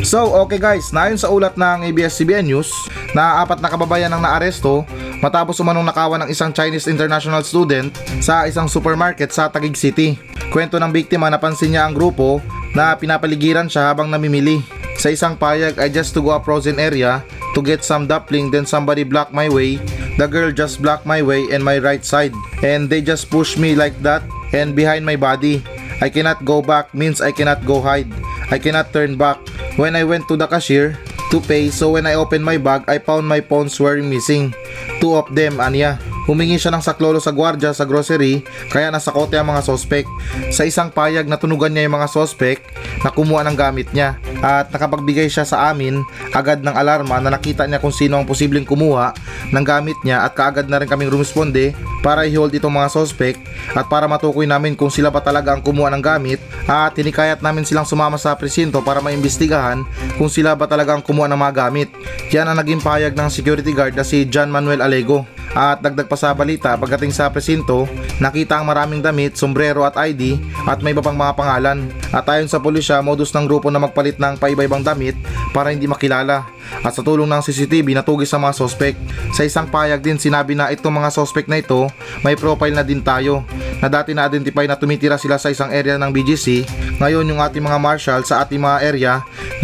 So, 0.00 0.32
okay 0.46 0.56
guys, 0.56 0.96
nayon 0.96 1.20
sa 1.20 1.28
ulat 1.28 1.60
ng 1.60 1.84
ABS-CBN 1.92 2.48
News 2.48 2.72
na 3.12 3.44
apat 3.44 3.60
na 3.60 3.68
kababayan 3.68 4.08
ang 4.08 4.24
naaresto 4.24 4.86
matapos 5.20 5.60
umanong 5.60 5.84
nakawan 5.84 6.24
ng 6.24 6.32
isang 6.32 6.50
Chinese 6.50 6.88
international 6.88 7.44
student 7.44 7.92
sa 8.24 8.48
isang 8.48 8.66
supermarket 8.66 9.30
sa 9.30 9.52
Taguig 9.52 9.76
City. 9.76 10.16
Kwento 10.50 10.80
ng 10.80 10.90
biktima 10.90 11.30
napansin 11.30 11.76
niya 11.76 11.86
ang 11.86 11.94
grupo 11.94 12.42
na 12.74 12.96
pinapaligiran 12.96 13.68
siya 13.68 13.92
habang 13.92 14.08
namimili. 14.08 14.64
Sa 15.00 15.08
isang 15.08 15.36
payag 15.38 15.80
I 15.80 15.88
just 15.88 16.12
to 16.16 16.20
go 16.20 16.34
a 16.34 16.40
frozen 16.42 16.76
area 16.76 17.24
to 17.56 17.60
get 17.64 17.86
some 17.86 18.04
dumpling 18.04 18.50
then 18.50 18.66
somebody 18.66 19.04
blocked 19.06 19.32
my 19.32 19.46
way. 19.46 19.78
The 20.20 20.26
girl 20.28 20.52
just 20.52 20.82
blocked 20.84 21.08
my 21.08 21.24
way 21.24 21.48
and 21.48 21.64
my 21.64 21.80
right 21.80 22.04
side 22.04 22.34
and 22.60 22.90
they 22.90 23.00
just 23.00 23.32
pushed 23.32 23.56
me 23.56 23.72
like 23.72 23.96
that 24.04 24.24
and 24.52 24.74
behind 24.74 25.06
my 25.06 25.16
body. 25.16 25.64
I 26.00 26.08
cannot 26.08 26.44
go 26.48 26.64
back 26.64 26.92
means 26.96 27.20
I 27.20 27.32
cannot 27.32 27.64
go 27.68 27.80
hide. 27.80 28.08
I 28.50 28.58
cannot 28.58 28.92
turn 28.92 29.14
back. 29.14 29.38
When 29.78 29.94
I 29.94 30.04
went 30.04 30.28
to 30.28 30.36
the 30.36 30.48
cashier 30.48 30.98
to 31.30 31.40
pay 31.40 31.70
so 31.70 31.94
when 31.94 32.06
I 32.06 32.14
opened 32.14 32.44
my 32.44 32.58
bag 32.58 32.84
I 32.90 32.98
found 32.98 33.26
my 33.26 33.40
phones 33.40 33.78
were 33.78 34.02
missing. 34.02 34.54
Two 35.00 35.14
of 35.14 35.30
them, 35.34 35.60
Anya. 35.60 35.98
Humingi 36.28 36.60
siya 36.60 36.74
ng 36.74 36.84
saklolo 36.84 37.22
sa 37.22 37.32
gwardya 37.32 37.72
sa 37.72 37.88
grocery 37.88 38.44
kaya 38.68 38.92
nasa 38.92 39.14
kote 39.14 39.40
ang 39.40 39.48
mga 39.48 39.64
sospek. 39.64 40.04
Sa 40.52 40.68
isang 40.68 40.92
payag 40.92 41.24
natunugan 41.24 41.72
niya 41.72 41.88
yung 41.88 41.96
mga 41.96 42.10
sospek 42.12 42.60
na 43.00 43.08
kumuha 43.08 43.40
ng 43.48 43.56
gamit 43.56 43.88
niya 43.96 44.20
at 44.44 44.68
nakapagbigay 44.72 45.28
siya 45.32 45.48
sa 45.48 45.72
amin 45.72 46.04
agad 46.36 46.60
ng 46.60 46.72
alarma 46.72 47.20
na 47.20 47.32
nakita 47.32 47.64
niya 47.64 47.80
kung 47.80 47.92
sino 47.92 48.20
ang 48.20 48.28
posibleng 48.28 48.68
kumuha 48.68 49.16
ng 49.52 49.64
gamit 49.64 49.96
niya 50.04 50.24
at 50.24 50.36
kaagad 50.36 50.68
na 50.68 50.80
rin 50.80 50.88
kaming 50.88 51.12
rumisponde 51.12 51.72
para 52.04 52.24
i-hold 52.24 52.52
itong 52.56 52.72
mga 52.72 52.92
sospek 52.92 53.36
at 53.76 53.86
para 53.88 54.08
matukoy 54.08 54.48
namin 54.48 54.76
kung 54.76 54.92
sila 54.92 55.12
ba 55.12 55.20
talaga 55.20 55.52
ang 55.52 55.64
kumuha 55.64 55.92
ng 55.92 56.02
gamit 56.04 56.40
at 56.68 56.96
tinikayat 56.96 57.40
namin 57.40 57.64
silang 57.64 57.88
sumama 57.88 58.16
sa 58.16 58.36
presinto 58.36 58.80
para 58.84 59.00
maimbestigahan 59.04 59.84
kung 60.16 60.28
sila 60.28 60.56
ba 60.56 60.68
talaga 60.68 60.96
ang 60.96 61.02
kumuha 61.04 61.28
ng 61.28 61.40
mga 61.40 61.54
gamit. 61.66 61.88
Yan 62.30 62.48
ang 62.48 62.58
naging 62.60 62.80
payag 62.84 63.16
ng 63.16 63.28
security 63.28 63.72
guard 63.74 63.96
na 63.96 64.04
si 64.06 64.24
John 64.28 64.52
Manuel 64.52 64.84
Alego. 64.84 65.39
At 65.50 65.82
dagdag 65.82 66.06
pa 66.06 66.14
sa 66.14 66.30
balita, 66.30 66.78
pagdating 66.78 67.10
sa 67.10 67.26
presinto, 67.26 67.90
nakita 68.22 68.58
ang 68.58 68.70
maraming 68.70 69.02
damit, 69.02 69.34
sombrero 69.34 69.82
at 69.82 69.98
ID 69.98 70.38
at 70.70 70.78
may 70.78 70.94
iba 70.94 71.02
pang 71.02 71.18
mga 71.18 71.34
pangalan. 71.34 71.90
At 72.14 72.26
ayon 72.30 72.46
sa 72.46 72.62
pulisya, 72.62 73.02
modus 73.02 73.34
ng 73.34 73.50
grupo 73.50 73.66
na 73.66 73.82
magpalit 73.82 74.18
ng 74.22 74.38
paiba-ibang 74.38 74.86
damit 74.86 75.18
para 75.50 75.74
hindi 75.74 75.90
makilala. 75.90 76.46
At 76.86 76.94
sa 76.94 77.02
tulong 77.02 77.26
ng 77.26 77.42
CCTV, 77.42 77.98
natugis 77.98 78.30
sa 78.30 78.38
mga 78.38 78.54
sospek. 78.54 78.94
Sa 79.34 79.42
isang 79.42 79.66
payag 79.66 79.98
din, 79.98 80.22
sinabi 80.22 80.54
na 80.54 80.70
itong 80.70 80.94
mga 80.94 81.10
sospek 81.10 81.50
na 81.50 81.58
ito, 81.58 81.90
may 82.22 82.38
profile 82.38 82.74
na 82.74 82.86
din 82.86 83.02
tayo 83.02 83.42
na 83.82 83.88
dati 83.88 84.14
na-identify 84.14 84.68
na 84.68 84.78
tumitira 84.78 85.16
sila 85.16 85.40
sa 85.40 85.50
isang 85.50 85.72
area 85.72 85.96
ng 85.98 86.12
BGC. 86.12 86.68
Ngayon 87.00 87.26
yung 87.32 87.40
ating 87.40 87.64
mga 87.64 87.80
marshal 87.80 88.20
sa 88.28 88.44
ating 88.44 88.60
mga 88.60 88.78
area, 88.84 89.12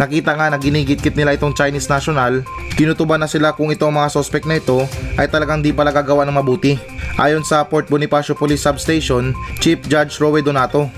nakita 0.01 0.33
nga 0.33 0.49
na 0.49 0.57
ginigit-kit 0.57 1.13
nila 1.13 1.37
itong 1.37 1.53
Chinese 1.53 1.87
national. 1.87 2.41
Kinutuban 2.73 3.21
na 3.21 3.29
sila 3.29 3.53
kung 3.53 3.69
itong 3.69 3.93
mga 3.93 4.09
sospek 4.13 4.45
na 4.49 4.57
ito 4.57 4.85
ay 5.17 5.29
talagang 5.29 5.61
di 5.61 5.73
pala 5.77 5.93
gagawa 5.93 6.25
ng 6.25 6.33
mabuti. 6.33 6.73
Ayon 7.21 7.45
sa 7.45 7.61
Port 7.61 7.85
Bonifacio 7.85 8.33
Police 8.33 8.65
Substation, 8.65 9.37
Chief 9.61 9.77
Judge 9.85 10.17
Rowe 10.17 10.41
Donato. 10.41 10.89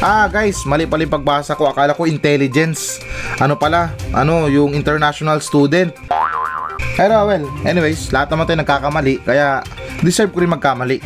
Ah 0.00 0.24
guys, 0.32 0.64
mali 0.64 0.88
pala 0.88 1.04
yung 1.04 1.12
pagbasa 1.20 1.52
ko. 1.52 1.68
Akala 1.68 1.92
ko 1.92 2.08
intelligence. 2.08 3.04
Ano 3.36 3.60
pala? 3.60 3.92
Ano, 4.16 4.48
yung 4.48 4.72
international 4.72 5.44
student. 5.44 5.92
Pero 6.96 7.28
well, 7.28 7.44
anyways, 7.68 8.08
lahat 8.08 8.32
naman 8.32 8.48
tayo 8.48 8.58
nagkakamali. 8.64 9.20
Kaya 9.20 9.60
deserve 10.00 10.32
ko 10.32 10.40
rin 10.40 10.52
magkamali. 10.52 11.04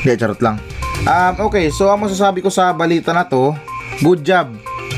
Hindi, 0.00 0.12
charot 0.16 0.40
lang. 0.40 0.56
Um, 1.04 1.50
okay, 1.52 1.68
so 1.68 1.92
ang 1.92 2.00
masasabi 2.00 2.40
ko 2.40 2.48
sa 2.48 2.72
balita 2.72 3.12
na 3.12 3.28
to, 3.28 3.52
good 4.00 4.24
job. 4.24 4.52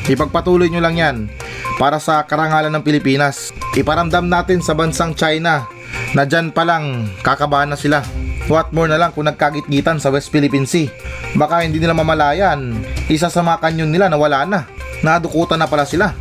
Ipagpatuloy 0.07 0.71
nyo 0.71 0.83
lang 0.83 0.97
yan 0.97 1.38
para 1.79 2.03
sa 2.03 2.27
karangalan 2.27 2.75
ng 2.75 2.85
Pilipinas. 2.85 3.55
Iparamdam 3.79 4.27
natin 4.27 4.59
sa 4.61 4.75
bansang 4.75 5.15
China 5.15 5.71
na 6.13 6.27
dyan 6.27 6.51
pa 6.51 6.67
lang 6.67 7.07
kakabahan 7.23 7.71
na 7.71 7.79
sila. 7.79 8.03
What 8.51 8.75
more 8.75 8.91
na 8.91 8.99
lang 8.99 9.15
kung 9.15 9.31
nagkagitgitan 9.31 10.03
sa 10.03 10.11
West 10.11 10.35
Philippine 10.35 10.67
Sea. 10.67 10.91
Baka 11.39 11.63
hindi 11.63 11.79
nila 11.79 11.95
mamalayan, 11.95 12.75
isa 13.07 13.31
sa 13.31 13.45
mga 13.45 13.63
kanyon 13.63 13.93
nila 13.93 14.11
na 14.11 14.19
wala 14.19 14.45
na. 14.45 14.67
Nadukutan 15.05 15.63
na 15.63 15.71
pala 15.71 15.87
sila. 15.87 16.11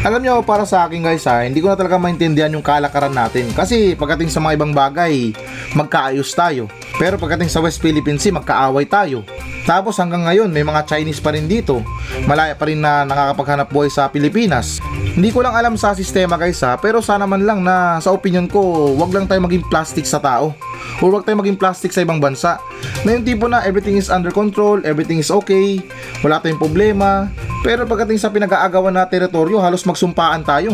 Alam 0.00 0.24
nyo, 0.24 0.40
para 0.40 0.64
sa 0.64 0.88
akin 0.88 1.04
guys 1.04 1.28
ha, 1.28 1.44
hindi 1.44 1.60
ko 1.60 1.68
na 1.68 1.76
talaga 1.76 2.00
maintindihan 2.00 2.48
yung 2.52 2.64
kalakaran 2.64 3.12
natin. 3.12 3.52
Kasi 3.52 3.92
pagdating 3.96 4.32
sa 4.32 4.40
mga 4.40 4.56
ibang 4.56 4.72
bagay, 4.72 5.36
magkaayos 5.76 6.32
tayo. 6.32 6.72
Pero 6.96 7.20
pagdating 7.20 7.52
sa 7.52 7.60
West 7.60 7.84
Philippine 7.84 8.16
Sea, 8.16 8.32
magkaaway 8.32 8.88
tayo. 8.88 9.24
Tapos 9.68 9.96
hanggang 10.00 10.24
ngayon, 10.24 10.48
may 10.50 10.64
mga 10.64 10.86
Chinese 10.88 11.20
pa 11.20 11.32
rin 11.32 11.44
dito. 11.46 11.84
Malaya 12.24 12.56
pa 12.56 12.66
rin 12.66 12.80
na 12.80 13.04
nakakapaghanap 13.04 13.68
buhay 13.68 13.90
sa 13.92 14.08
Pilipinas. 14.08 14.80
Hindi 15.14 15.30
ko 15.34 15.44
lang 15.44 15.52
alam 15.52 15.74
sa 15.74 15.92
sistema 15.92 16.38
guys 16.40 16.62
ha, 16.64 16.78
pero 16.78 17.02
sana 17.02 17.26
man 17.26 17.44
lang 17.44 17.60
na 17.60 18.00
sa 18.00 18.14
opinion 18.14 18.46
ko, 18.46 18.92
wag 18.96 19.12
lang 19.12 19.26
tayo 19.28 19.42
maging 19.44 19.66
plastic 19.68 20.06
sa 20.06 20.22
tao. 20.22 20.54
Or 21.00 21.08
wag 21.12 21.24
tayo 21.24 21.40
maging 21.40 21.60
plastic 21.60 21.92
sa 21.92 22.04
ibang 22.04 22.20
bansa. 22.22 22.56
Na 23.04 23.16
yung 23.16 23.24
tipo 23.24 23.48
na 23.48 23.64
everything 23.64 23.96
is 23.96 24.08
under 24.08 24.32
control, 24.32 24.80
everything 24.84 25.20
is 25.20 25.32
okay, 25.32 25.80
wala 26.24 26.40
tayong 26.40 26.60
problema. 26.60 27.28
Pero 27.60 27.84
pagdating 27.84 28.20
sa 28.20 28.32
pinag-aagawan 28.32 28.96
na 28.96 29.04
teritoryo, 29.04 29.60
halos 29.60 29.84
magsumpaan 29.84 30.40
tayo. 30.44 30.72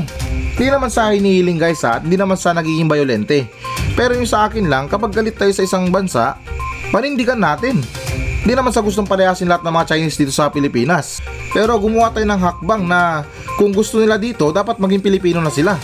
Hindi 0.57 0.73
naman 0.73 0.89
sa 0.89 1.13
hinihiling 1.13 1.61
guys 1.61 1.83
ha, 1.85 2.01
hindi 2.01 2.17
naman 2.17 2.39
sa 2.39 2.57
nagiging 2.57 2.89
violente. 2.89 3.51
Pero 3.99 4.15
yung 4.15 4.29
sa 4.29 4.49
akin 4.49 4.69
lang, 4.71 4.87
kapag 4.89 5.13
galit 5.13 5.37
tayo 5.37 5.53
sa 5.53 5.65
isang 5.67 5.91
bansa, 5.91 6.37
panindigan 6.95 7.41
natin. 7.41 7.83
Hindi 8.47 8.63
naman 8.63 8.71
sa 8.71 8.79
gustong 8.79 9.11
palayasin 9.11 9.51
lahat 9.51 9.67
ng 9.67 9.75
mga 9.75 9.89
Chinese 9.91 10.23
dito 10.23 10.31
sa 10.31 10.47
Pilipinas. 10.47 11.19
Pero 11.51 11.75
gumawa 11.83 12.15
tayo 12.15 12.31
ng 12.31 12.39
hakbang 12.39 12.87
na 12.87 13.27
kung 13.59 13.75
gusto 13.75 13.99
nila 13.99 14.23
dito, 14.23 14.55
dapat 14.55 14.79
maging 14.79 15.03
Pilipino 15.03 15.43
na 15.43 15.51
sila. 15.51 15.75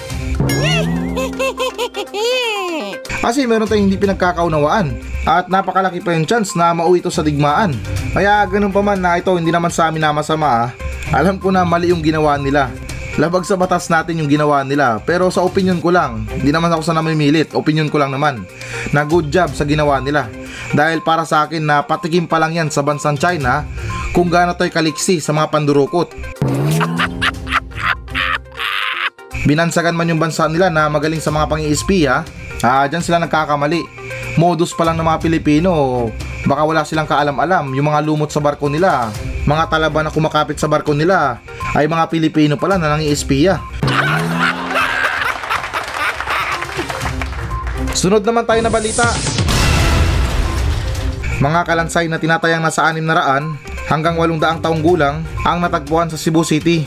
Kasi 3.26 3.50
meron 3.50 3.66
tayong 3.66 3.90
hindi 3.90 3.98
pinagkakaunawaan 3.98 4.94
at 5.26 5.50
napakalaki 5.50 5.98
pa 6.06 6.14
yung 6.14 6.22
chance 6.22 6.54
na 6.54 6.70
mauwi 6.70 7.02
ito 7.02 7.10
sa 7.10 7.26
digmaan. 7.26 7.74
Kaya 8.14 8.46
ganun 8.46 8.70
pa 8.70 8.78
man 8.78 9.02
na 9.02 9.18
ito 9.18 9.34
hindi 9.34 9.50
naman 9.50 9.74
sa 9.74 9.90
amin 9.90 9.98
na 9.98 10.14
masama 10.14 10.46
ah. 10.46 10.70
Alam 11.10 11.42
ko 11.42 11.50
na 11.50 11.66
mali 11.66 11.90
yung 11.90 11.98
ginawa 11.98 12.38
nila. 12.38 12.70
Labag 13.20 13.44
sa 13.44 13.60
batas 13.60 13.92
natin 13.92 14.24
yung 14.24 14.30
ginawa 14.32 14.64
nila 14.64 14.96
pero 15.04 15.28
sa 15.28 15.44
opinion 15.44 15.84
ko 15.84 15.92
lang, 15.92 16.24
hindi 16.32 16.48
naman 16.48 16.72
ako 16.72 16.80
sa 16.80 16.96
namimilit, 16.96 17.52
opinion 17.52 17.92
ko 17.92 18.00
lang 18.00 18.08
naman 18.08 18.48
na 18.96 19.04
good 19.04 19.28
job 19.28 19.52
sa 19.52 19.68
ginawa 19.68 20.00
nila. 20.00 20.32
Dahil 20.72 21.04
para 21.04 21.28
sa 21.28 21.44
akin 21.44 21.60
na 21.60 21.84
patikim 21.84 22.24
pa 22.24 22.40
lang 22.40 22.56
yan 22.56 22.72
sa 22.72 22.80
bansang 22.80 23.20
China 23.20 23.68
kung 24.16 24.32
gaano 24.32 24.56
to'y 24.56 24.72
kaliksi 24.72 25.20
sa 25.20 25.36
mga 25.36 25.52
pandurukot. 25.52 26.08
Binansagan 29.48 29.92
man 29.92 30.08
yung 30.08 30.22
bansa 30.22 30.48
nila 30.48 30.72
na 30.72 30.88
magaling 30.88 31.20
sa 31.20 31.34
mga 31.34 31.50
pang-iispiya, 31.50 32.24
ah, 32.64 32.86
dyan 32.88 33.02
sila 33.04 33.20
nagkakamali. 33.20 33.82
Modus 34.40 34.72
pa 34.72 34.88
lang 34.88 34.96
ng 34.96 35.04
mga 35.04 35.20
Pilipino, 35.20 36.08
baka 36.48 36.62
wala 36.64 36.86
silang 36.88 37.10
kaalam-alam, 37.10 37.68
yung 37.76 37.92
mga 37.92 38.00
lumot 38.06 38.32
sa 38.32 38.40
barko 38.40 38.72
nila, 38.72 39.12
mga 39.42 39.64
talaba 39.66 40.00
na 40.06 40.14
kumakapit 40.14 40.58
sa 40.58 40.70
barko 40.70 40.94
nila, 40.94 41.42
ay 41.74 41.90
mga 41.90 42.06
Pilipino 42.12 42.54
pala 42.54 42.78
na 42.78 42.94
nangiispiya. 42.94 43.58
Sunod 47.92 48.22
naman 48.22 48.46
tayo 48.46 48.60
na 48.62 48.70
balita. 48.72 49.06
Mga 51.42 51.60
kalansay 51.66 52.06
na 52.06 52.22
tinatayang 52.22 52.62
nasa 52.62 52.86
600 52.86 53.90
hanggang 53.90 54.14
800 54.14 54.62
taong 54.62 54.80
gulang 54.80 55.26
ang 55.42 55.58
natagpuan 55.58 56.06
sa 56.06 56.14
Cebu 56.14 56.46
City. 56.46 56.86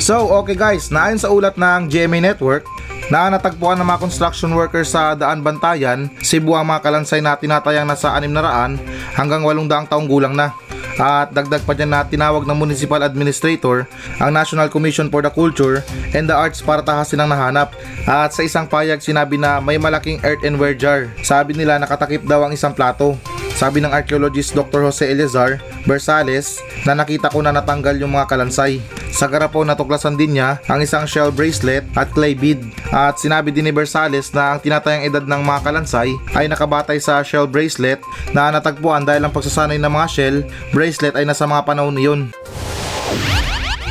So, 0.00 0.32
okay 0.40 0.56
guys, 0.56 0.88
naayon 0.88 1.20
sa 1.20 1.28
ulat 1.28 1.60
ng 1.60 1.92
GMA 1.92 2.24
Network, 2.24 2.64
na 3.10 3.26
natagpuan 3.26 3.74
ng 3.76 3.84
mga 3.90 4.00
construction 4.06 4.54
workers 4.54 4.94
sa 4.94 5.18
Daan 5.18 5.42
Bantayan, 5.42 6.08
Cebu 6.22 6.54
ang 6.54 6.70
mga 6.70 6.80
kalansay 6.86 7.18
na 7.18 7.34
tinatayang 7.34 7.84
nasa 7.84 8.14
600 8.16 8.78
hanggang 9.18 9.42
800 9.42 9.90
taong 9.90 10.06
gulang 10.06 10.32
na. 10.32 10.54
At 11.00 11.32
dagdag 11.32 11.64
pa 11.64 11.72
dyan 11.72 11.96
na 11.96 12.04
tinawag 12.04 12.44
ng 12.44 12.52
Municipal 12.52 13.00
Administrator 13.00 13.88
ang 14.20 14.36
National 14.36 14.68
Commission 14.68 15.08
for 15.08 15.24
the 15.24 15.32
Culture 15.32 15.80
and 16.12 16.28
the 16.28 16.36
Arts 16.36 16.60
para 16.60 16.84
tahasin 16.84 17.24
ang 17.24 17.32
nahanap. 17.32 17.72
At 18.04 18.36
sa 18.36 18.44
isang 18.44 18.68
payag 18.68 19.00
sinabi 19.00 19.40
na 19.40 19.64
may 19.64 19.80
malaking 19.80 20.20
earthenware 20.20 20.76
jar. 20.76 21.08
Sabi 21.24 21.56
nila 21.56 21.80
nakatakip 21.80 22.28
daw 22.28 22.44
ang 22.44 22.52
isang 22.52 22.76
plato. 22.76 23.16
Sabi 23.60 23.84
ng 23.84 23.92
archaeologist 23.92 24.56
Dr. 24.56 24.88
Jose 24.88 25.04
Eleazar 25.04 25.60
Bersales 25.84 26.64
na 26.88 26.96
nakita 26.96 27.28
ko 27.28 27.44
na 27.44 27.52
natanggal 27.52 27.92
yung 28.00 28.16
mga 28.16 28.32
kalansay. 28.32 28.80
Sa 29.12 29.28
garapo 29.28 29.60
natuklasan 29.68 30.16
din 30.16 30.40
niya 30.40 30.56
ang 30.64 30.80
isang 30.80 31.04
shell 31.04 31.28
bracelet 31.28 31.84
at 31.92 32.08
clay 32.16 32.32
bead. 32.32 32.64
At 32.88 33.20
sinabi 33.20 33.52
din 33.52 33.68
ni 33.68 33.72
Bersales 33.76 34.32
na 34.32 34.56
ang 34.56 34.64
tinatayang 34.64 35.04
edad 35.04 35.28
ng 35.28 35.44
mga 35.44 35.60
kalansay 35.60 36.08
ay 36.32 36.48
nakabatay 36.48 36.96
sa 37.04 37.20
shell 37.20 37.44
bracelet 37.44 38.00
na 38.32 38.48
natagpuan 38.48 39.04
dahil 39.04 39.28
ang 39.28 39.34
pagsasanay 39.36 39.76
ng 39.76 39.92
mga 39.92 40.08
shell 40.08 40.36
bracelet 40.72 41.12
ay 41.20 41.28
nasa 41.28 41.44
mga 41.44 41.68
panahon 41.68 41.92
niyon. 41.92 42.20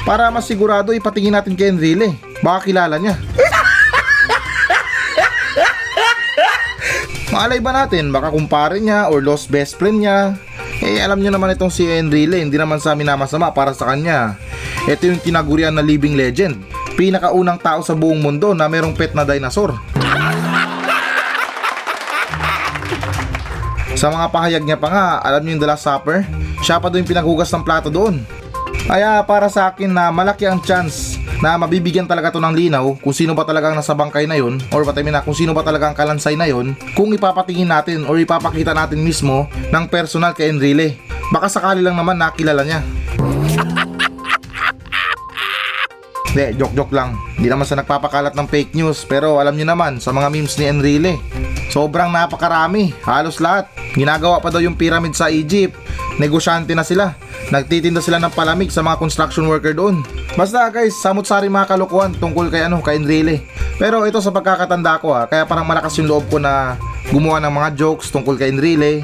Para 0.01 0.33
mas 0.33 0.49
sigurado 0.49 0.97
ipatingin 0.97 1.37
natin 1.37 1.53
kay 1.53 1.69
Enrile. 1.69 2.17
Baka 2.41 2.65
kilala 2.65 2.97
niya. 2.97 3.21
Malay 7.39 7.63
ba 7.63 7.71
natin, 7.71 8.11
baka 8.11 8.35
kumpare 8.35 8.83
niya 8.83 9.07
or 9.07 9.23
lost 9.23 9.47
best 9.47 9.79
friend 9.79 10.03
niya. 10.03 10.35
Eh 10.83 10.99
alam 10.99 11.23
niyo 11.23 11.31
naman 11.31 11.55
itong 11.55 11.71
si 11.71 11.87
Enrile, 11.87 12.43
hindi 12.43 12.59
naman 12.59 12.83
sa 12.83 12.91
amin 12.91 13.07
na 13.07 13.15
masama 13.15 13.47
para 13.55 13.71
sa 13.71 13.87
kanya. 13.87 14.35
Ito 14.83 15.07
yung 15.07 15.23
tinagurian 15.23 15.71
na 15.71 15.79
living 15.79 16.19
legend. 16.19 16.59
Pinakaunang 16.99 17.63
tao 17.63 17.79
sa 17.79 17.95
buong 17.95 18.19
mundo 18.19 18.51
na 18.51 18.67
merong 18.67 18.91
pet 18.91 19.15
na 19.15 19.23
dinosaur. 19.23 19.71
Sa 23.95 24.11
mga 24.11 24.27
pahayag 24.35 24.63
niya 24.67 24.75
pa 24.75 24.91
nga, 24.91 25.05
alam 25.23 25.39
niyo 25.39 25.55
yung 25.55 25.63
The 25.63 25.69
Last 25.71 25.87
Supper? 25.87 26.27
Siya 26.59 26.83
pa 26.83 26.91
doon 26.91 27.07
pinaghugas 27.07 27.47
ng 27.55 27.63
plato 27.63 27.87
doon. 27.87 28.19
Kaya 28.83 29.23
para 29.23 29.47
sa 29.47 29.71
akin 29.71 29.95
na 29.95 30.11
malaki 30.11 30.43
ang 30.43 30.59
chance 30.59 31.15
na 31.39 31.55
mabibigyan 31.55 32.07
talaga 32.07 32.35
to 32.35 32.43
ng 32.43 32.55
linaw 32.55 32.99
kung 32.99 33.15
sino 33.15 33.31
ba 33.31 33.47
talagang 33.47 33.75
nasa 33.75 33.95
bangkay 33.95 34.27
na 34.27 34.35
yon 34.35 34.59
or 34.75 34.83
what 34.83 34.95
I 34.99 35.03
mean 35.03 35.15
kung 35.23 35.35
sino 35.35 35.55
ba 35.55 35.63
talagang 35.63 35.95
kalansay 35.95 36.35
na 36.35 36.51
yon 36.51 36.75
kung 36.95 37.15
ipapatingin 37.15 37.71
natin 37.71 38.03
or 38.03 38.19
ipapakita 38.19 38.75
natin 38.75 38.99
mismo 38.99 39.47
ng 39.71 39.85
personal 39.87 40.35
kay 40.35 40.51
Enrile. 40.51 40.99
Baka 41.31 41.47
sakali 41.47 41.79
lang 41.79 41.95
naman 41.95 42.19
nakilala 42.19 42.65
niya. 42.65 42.81
Hindi, 46.29 46.61
joke-joke 46.61 46.93
lang. 46.93 47.17
Hindi 47.41 47.49
naman 47.49 47.65
sa 47.65 47.73
nagpapakalat 47.73 48.37
ng 48.37 48.45
fake 48.45 48.77
news 48.77 49.01
pero 49.01 49.41
alam 49.41 49.57
niyo 49.57 49.65
naman 49.65 49.97
sa 49.97 50.13
mga 50.13 50.29
memes 50.29 50.53
ni 50.61 50.69
Enrile. 50.69 51.17
Sobrang 51.73 52.13
napakarami, 52.13 52.93
halos 53.01 53.41
lahat. 53.41 53.65
Ginagawa 53.97 54.37
pa 54.37 54.53
daw 54.53 54.61
yung 54.61 54.77
pyramid 54.77 55.17
sa 55.17 55.33
Egypt. 55.33 55.73
Negosyante 56.21 56.77
na 56.77 56.85
sila. 56.85 57.17
Nagtitinda 57.49 57.97
sila 57.97 58.21
ng 58.21 58.29
palamig 58.33 58.69
sa 58.69 58.85
mga 58.85 59.01
construction 59.01 59.49
worker 59.49 59.73
doon. 59.73 60.05
Basta 60.37 60.69
guys, 60.69 60.93
samot-sari 61.01 61.49
mga 61.49 61.73
kalokohan 61.73 62.13
tungkol 62.13 62.53
kay 62.53 62.69
ano, 62.69 62.77
kay 62.85 63.01
Enrile. 63.01 63.41
Pero 63.81 64.05
ito 64.05 64.21
sa 64.21 64.29
pagkakatanda 64.29 65.01
ko 65.01 65.17
ha, 65.17 65.25
kaya 65.25 65.49
parang 65.49 65.65
malakas 65.65 65.97
yung 65.97 66.05
loob 66.05 66.29
ko 66.29 66.37
na 66.37 66.77
gumawa 67.09 67.41
ng 67.41 67.49
mga 67.49 67.69
jokes 67.73 68.13
tungkol 68.13 68.37
kay 68.37 68.53
Enrile. 68.53 69.01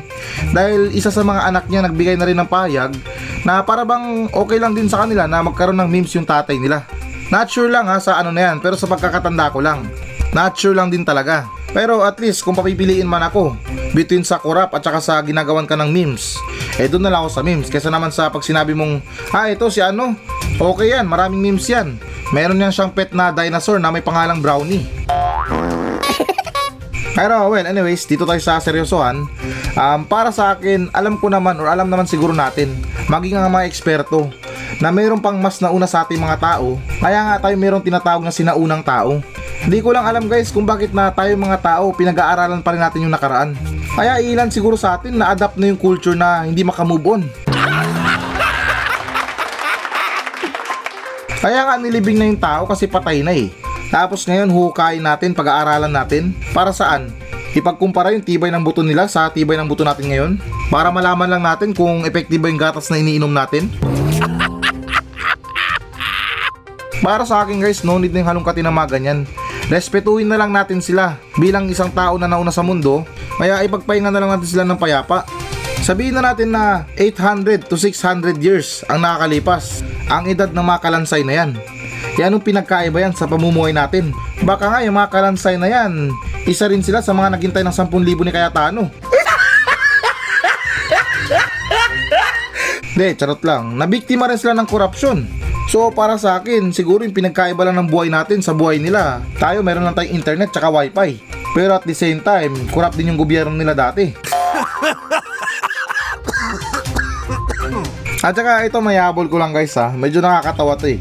Dahil 0.53 0.93
isa 0.93 1.09
sa 1.09 1.25
mga 1.25 1.41
anak 1.49 1.65
niya 1.73 1.89
nagbigay 1.89 2.15
na 2.21 2.29
rin 2.29 2.37
ng 2.37 2.45
payag 2.45 2.93
na 3.41 3.65
para 3.65 3.81
bang 3.81 4.29
okay 4.29 4.61
lang 4.61 4.77
din 4.77 4.85
sa 4.85 5.05
kanila 5.05 5.25
na 5.25 5.41
magkaroon 5.41 5.77
ng 5.81 5.89
memes 5.89 6.13
yung 6.13 6.29
tatay 6.29 6.61
nila. 6.61 6.85
Not 7.33 7.49
sure 7.49 7.73
lang 7.73 7.89
ha 7.89 7.97
sa 7.97 8.21
ano 8.21 8.29
na 8.29 8.53
yan 8.53 8.61
pero 8.61 8.77
sa 8.77 8.85
pagkakatanda 8.85 9.49
ko 9.49 9.65
lang. 9.65 9.89
Not 10.37 10.53
sure 10.53 10.77
lang 10.77 10.93
din 10.93 11.01
talaga. 11.01 11.49
Pero 11.73 12.05
at 12.05 12.21
least 12.21 12.45
kung 12.45 12.53
papipiliin 12.53 13.09
man 13.09 13.25
ako 13.25 13.57
between 13.97 14.21
sa 14.21 14.37
kurap 14.37 14.71
at 14.77 14.85
saka 14.85 15.01
sa 15.01 15.19
ginagawan 15.25 15.67
ka 15.67 15.75
ng 15.75 15.89
memes, 15.89 16.37
eh 16.75 16.91
doon 16.91 17.07
na 17.07 17.11
lang 17.11 17.23
ako 17.23 17.31
sa 17.31 17.43
memes. 17.43 17.71
Kesa 17.71 17.87
naman 17.87 18.11
sa 18.11 18.27
pag 18.27 18.43
sinabi 18.43 18.75
mong, 18.75 18.99
ah 19.31 19.47
ito 19.47 19.67
si 19.71 19.79
ano, 19.79 20.15
okay 20.59 20.95
yan, 20.95 21.07
maraming 21.07 21.39
memes 21.39 21.67
yan. 21.67 21.95
Meron 22.35 22.59
yan 22.59 22.73
siyang 22.73 22.91
pet 22.91 23.15
na 23.15 23.31
dinosaur 23.31 23.79
na 23.79 23.93
may 23.93 24.03
pangalang 24.03 24.43
brownie. 24.43 24.83
Pero 27.15 27.47
well, 27.47 27.63
anyways, 27.63 28.03
dito 28.03 28.27
tayo 28.27 28.43
sa 28.43 28.59
seryosohan. 28.59 29.23
Um, 29.79 30.01
para 30.03 30.35
sa 30.35 30.51
akin, 30.51 30.91
alam 30.91 31.15
ko 31.15 31.31
naman 31.31 31.55
or 31.63 31.71
alam 31.71 31.87
naman 31.87 32.03
siguro 32.03 32.35
natin, 32.35 32.75
maging 33.07 33.39
ang 33.39 33.55
mga 33.55 33.71
eksperto, 33.71 34.27
na 34.83 34.91
mayroon 34.91 35.23
pang 35.23 35.39
mas 35.39 35.63
nauna 35.63 35.87
sa 35.87 36.03
ating 36.03 36.19
mga 36.19 36.37
tao, 36.39 36.75
kaya 36.99 37.19
nga 37.23 37.35
tayo 37.47 37.55
mayroong 37.55 37.85
tinatawag 37.85 38.23
na 38.23 38.35
sinaunang 38.35 38.83
tao. 38.83 39.23
Hindi 39.63 39.79
ko 39.79 39.95
lang 39.95 40.05
alam 40.05 40.27
guys 40.27 40.51
kung 40.51 40.67
bakit 40.67 40.91
na 40.91 41.09
tayo 41.09 41.31
mga 41.39 41.59
tao 41.63 41.95
pinag-aaralan 41.95 42.61
pa 42.61 42.75
rin 42.75 42.83
natin 42.83 43.03
yung 43.07 43.15
nakaraan. 43.15 43.55
Kaya 43.95 44.19
ilan 44.19 44.51
siguro 44.51 44.75
sa 44.75 44.99
atin 44.99 45.15
na 45.15 45.31
adapt 45.31 45.55
na 45.55 45.71
yung 45.71 45.79
culture 45.79 46.19
na 46.19 46.43
hindi 46.43 46.67
makamove 46.67 47.07
on. 47.07 47.23
Kaya 51.39 51.63
nga 51.63 51.79
nilibing 51.79 52.19
na 52.19 52.27
yung 52.27 52.41
tao 52.41 52.67
kasi 52.67 52.91
patay 52.91 53.23
na 53.23 53.31
eh. 53.31 53.47
Tapos 53.87 54.27
ngayon 54.27 54.51
hukayin 54.51 54.99
natin, 54.99 55.31
pag-aaralan 55.31 55.95
natin. 55.95 56.35
Para 56.51 56.75
saan? 56.75 57.15
Ipagkumpara 57.55 58.11
yung 58.11 58.25
tibay 58.27 58.51
ng 58.51 58.59
buto 58.67 58.83
nila 58.83 59.07
sa 59.07 59.31
tibay 59.31 59.55
ng 59.55 59.69
buto 59.71 59.87
natin 59.87 60.11
ngayon? 60.11 60.31
Para 60.67 60.91
malaman 60.91 61.31
lang 61.31 61.43
natin 61.47 61.71
kung 61.71 62.03
epektibo 62.03 62.51
yung 62.51 62.59
gatas 62.59 62.91
na 62.91 62.99
iniinom 62.99 63.31
natin? 63.31 63.71
Para 66.99 67.23
sa 67.23 67.47
akin 67.47 67.63
guys, 67.63 67.87
no 67.87 67.95
need 67.95 68.11
na 68.11 68.27
yung 68.27 68.29
halongkatin 68.35 68.67
ng 68.67 68.75
mga 68.75 68.91
ganyan. 68.91 69.19
Respetuhin 69.71 70.27
na 70.27 70.35
lang 70.35 70.51
natin 70.51 70.83
sila 70.83 71.15
bilang 71.39 71.71
isang 71.71 71.93
tao 71.95 72.19
na 72.19 72.27
nauna 72.27 72.51
sa 72.51 72.59
mundo, 72.59 73.07
kaya 73.35 73.63
ipagpahinga 73.67 74.11
na 74.11 74.19
lang 74.23 74.31
natin 74.31 74.49
sila 74.49 74.63
ng 74.63 74.79
payapa. 74.79 75.27
Sabihin 75.85 76.17
na 76.17 76.33
natin 76.33 76.49
na 76.49 76.89
800 76.97 77.69
to 77.69 77.77
600 77.77 78.41
years 78.41 78.81
ang 78.89 79.05
nakakalipas, 79.05 79.85
ang 80.09 80.25
edad 80.25 80.49
ng 80.49 80.65
mga 80.65 80.81
kalansay 80.81 81.21
na 81.21 81.33
yan. 81.43 81.51
Yan 82.15 82.33
ang 82.33 82.43
pinagkaiba 82.43 83.03
yan 83.03 83.13
sa 83.13 83.27
pamumuhay 83.27 83.75
natin. 83.75 84.15
Baka 84.47 84.71
nga 84.71 84.79
yung 84.81 84.95
mga 84.95 85.11
kalansay 85.11 85.59
na 85.59 85.67
yan, 85.67 86.09
isa 86.47 86.65
rin 86.71 86.79
sila 86.79 87.03
sa 87.03 87.11
mga 87.11 87.35
naghintay 87.35 87.61
ng 87.61 87.75
10,000 87.75 87.91
ni 88.01 88.31
Cayetano. 88.31 88.87
Hindi, 92.95 93.07
charot 93.19 93.43
lang. 93.43 93.75
Nabiktima 93.75 94.31
rin 94.31 94.39
sila 94.39 94.55
ng 94.55 94.65
korupsyon. 94.65 95.27
So 95.69 95.91
para 95.91 96.15
sa 96.15 96.39
akin, 96.39 96.71
siguro 96.71 97.03
yung 97.03 97.13
pinagkaiba 97.13 97.67
lang 97.67 97.75
ng 97.77 97.91
buhay 97.91 98.07
natin 98.07 98.39
sa 98.39 98.55
buhay 98.55 98.79
nila. 98.79 99.19
Tayo 99.37 99.59
meron 99.59 99.83
lang 99.83 99.97
tayong 99.97 100.15
internet 100.15 100.55
tsaka 100.55 100.71
wifi. 100.71 101.19
Pero 101.55 101.71
at 101.79 101.87
the 101.87 101.95
same 101.95 102.19
time, 102.19 102.51
corrupt 102.67 102.99
din 102.99 103.15
yung 103.15 103.19
gobyerno 103.19 103.55
nila 103.55 103.71
dati. 103.71 104.11
At 108.25 108.35
saka 108.35 108.67
ito 108.67 108.81
mayabol 108.83 109.31
ko 109.31 109.39
lang 109.39 109.55
guys 109.55 109.77
ha, 109.79 109.93
medyo 109.93 110.19
nakakatawa 110.19 110.75
to 110.75 110.91
eh. 110.91 110.99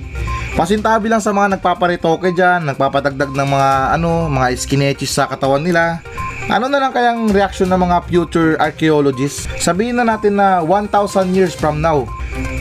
Pasintabi 0.55 1.11
lang 1.11 1.19
sa 1.19 1.35
mga 1.35 1.59
nagpaparitoke 1.59 2.31
dyan, 2.31 2.63
nagpapadagdag 2.71 3.35
ng 3.35 3.49
mga 3.49 3.71
ano, 3.99 4.31
mga 4.31 4.55
skinetches 4.55 5.11
sa 5.11 5.27
katawan 5.27 5.67
nila. 5.67 5.99
Ano 6.47 6.71
na 6.71 6.79
lang 6.79 6.95
kayang 6.95 7.33
reaction 7.35 7.67
ng 7.67 7.81
mga 7.81 7.97
future 8.07 8.55
archaeologists? 8.63 9.51
Sabihin 9.59 9.99
na 9.99 10.07
natin 10.07 10.39
na 10.39 10.63
1,000 10.63 11.35
years 11.35 11.57
from 11.57 11.83
now. 11.83 12.07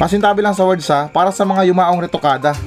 Pasintabi 0.02 0.42
lang 0.42 0.58
sa 0.58 0.66
words 0.66 0.90
ha, 0.90 1.06
para 1.12 1.30
sa 1.30 1.46
mga 1.46 1.70
yumaong 1.70 2.02
retokada. 2.02 2.58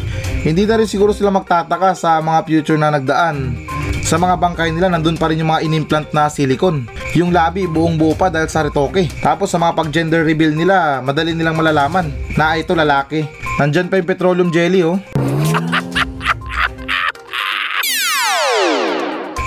Hindi 0.47 0.62
na 0.62 0.79
rin 0.79 0.87
siguro 0.87 1.11
sila 1.11 1.35
magtataka 1.35 1.97
sa 1.99 2.23
mga 2.23 2.41
future 2.47 2.79
na 2.79 2.95
nagdaan. 2.95 3.67
Sa 4.07 4.23
mga 4.23 4.38
bangkay 4.38 4.71
nila, 4.71 4.87
nandun 4.87 5.19
pa 5.19 5.27
rin 5.27 5.42
yung 5.42 5.51
mga 5.51 5.66
inimplant 5.66 6.14
na 6.14 6.31
silicone. 6.31 6.87
Yung 7.19 7.35
labi, 7.35 7.66
buong 7.66 7.99
buo 7.99 8.14
pa 8.14 8.31
dahil 8.31 8.47
sa 8.47 8.62
retoke. 8.62 9.11
Tapos 9.19 9.51
sa 9.51 9.59
mga 9.59 9.75
pag-gender 9.75 10.23
reveal 10.23 10.55
nila, 10.55 11.03
madali 11.03 11.35
nilang 11.35 11.59
malalaman 11.59 12.14
na 12.38 12.55
"Ah, 12.55 12.57
ito 12.57 12.71
lalaki. 12.71 13.27
Nandyan 13.59 13.90
pa 13.90 13.99
yung 13.99 14.07
petroleum 14.07 14.55
jelly 14.55 14.87
oh. 14.87 15.03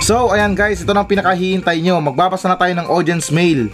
So, 0.04 0.28
ayan 0.34 0.52
guys, 0.52 0.84
ito 0.84 0.92
na 0.92 1.06
ang 1.06 1.08
pinakahihintay 1.08 1.80
nyo. 1.80 2.02
Magbabasa 2.02 2.50
na 2.50 2.58
tayo 2.58 2.74
ng 2.76 2.88
audience 2.90 3.32
mail. 3.32 3.70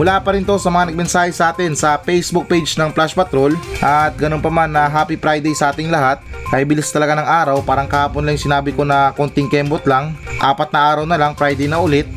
Mula 0.00 0.16
pa 0.24 0.32
rin 0.32 0.48
to 0.48 0.56
sa 0.56 0.72
mga 0.72 0.88
nagmensahe 0.88 1.28
sa 1.28 1.52
atin 1.52 1.76
sa 1.76 2.00
Facebook 2.00 2.48
page 2.48 2.72
ng 2.80 2.88
Flash 2.96 3.12
Patrol 3.12 3.52
at 3.84 4.16
ganun 4.16 4.40
pa 4.40 4.48
man 4.48 4.72
na 4.72 4.88
Happy 4.88 5.20
Friday 5.20 5.52
sa 5.52 5.76
ating 5.76 5.92
lahat. 5.92 6.24
Kaya 6.48 6.64
bilis 6.64 6.88
talaga 6.88 7.20
ng 7.20 7.28
araw, 7.28 7.60
parang 7.60 7.84
kahapon 7.84 8.24
lang 8.24 8.40
sinabi 8.40 8.72
ko 8.72 8.80
na 8.80 9.12
konting 9.12 9.52
kembot 9.52 9.84
lang. 9.84 10.16
Apat 10.40 10.72
na 10.72 10.80
araw 10.88 11.04
na 11.04 11.20
lang, 11.20 11.36
Friday 11.36 11.68
na 11.68 11.84
ulit. 11.84 12.08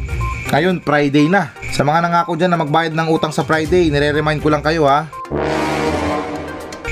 Ngayon, 0.55 0.79
Friday 0.79 1.27
na. 1.27 1.51
Sa 1.75 1.83
mga 1.83 2.07
nangako 2.07 2.39
dyan 2.39 2.55
na 2.55 2.63
magbayad 2.63 2.95
ng 2.95 3.11
utang 3.11 3.35
sa 3.35 3.43
Friday, 3.43 3.91
nire-remind 3.91 4.39
ko 4.39 4.47
lang 4.47 4.63
kayo 4.63 4.87
ha. 4.87 5.11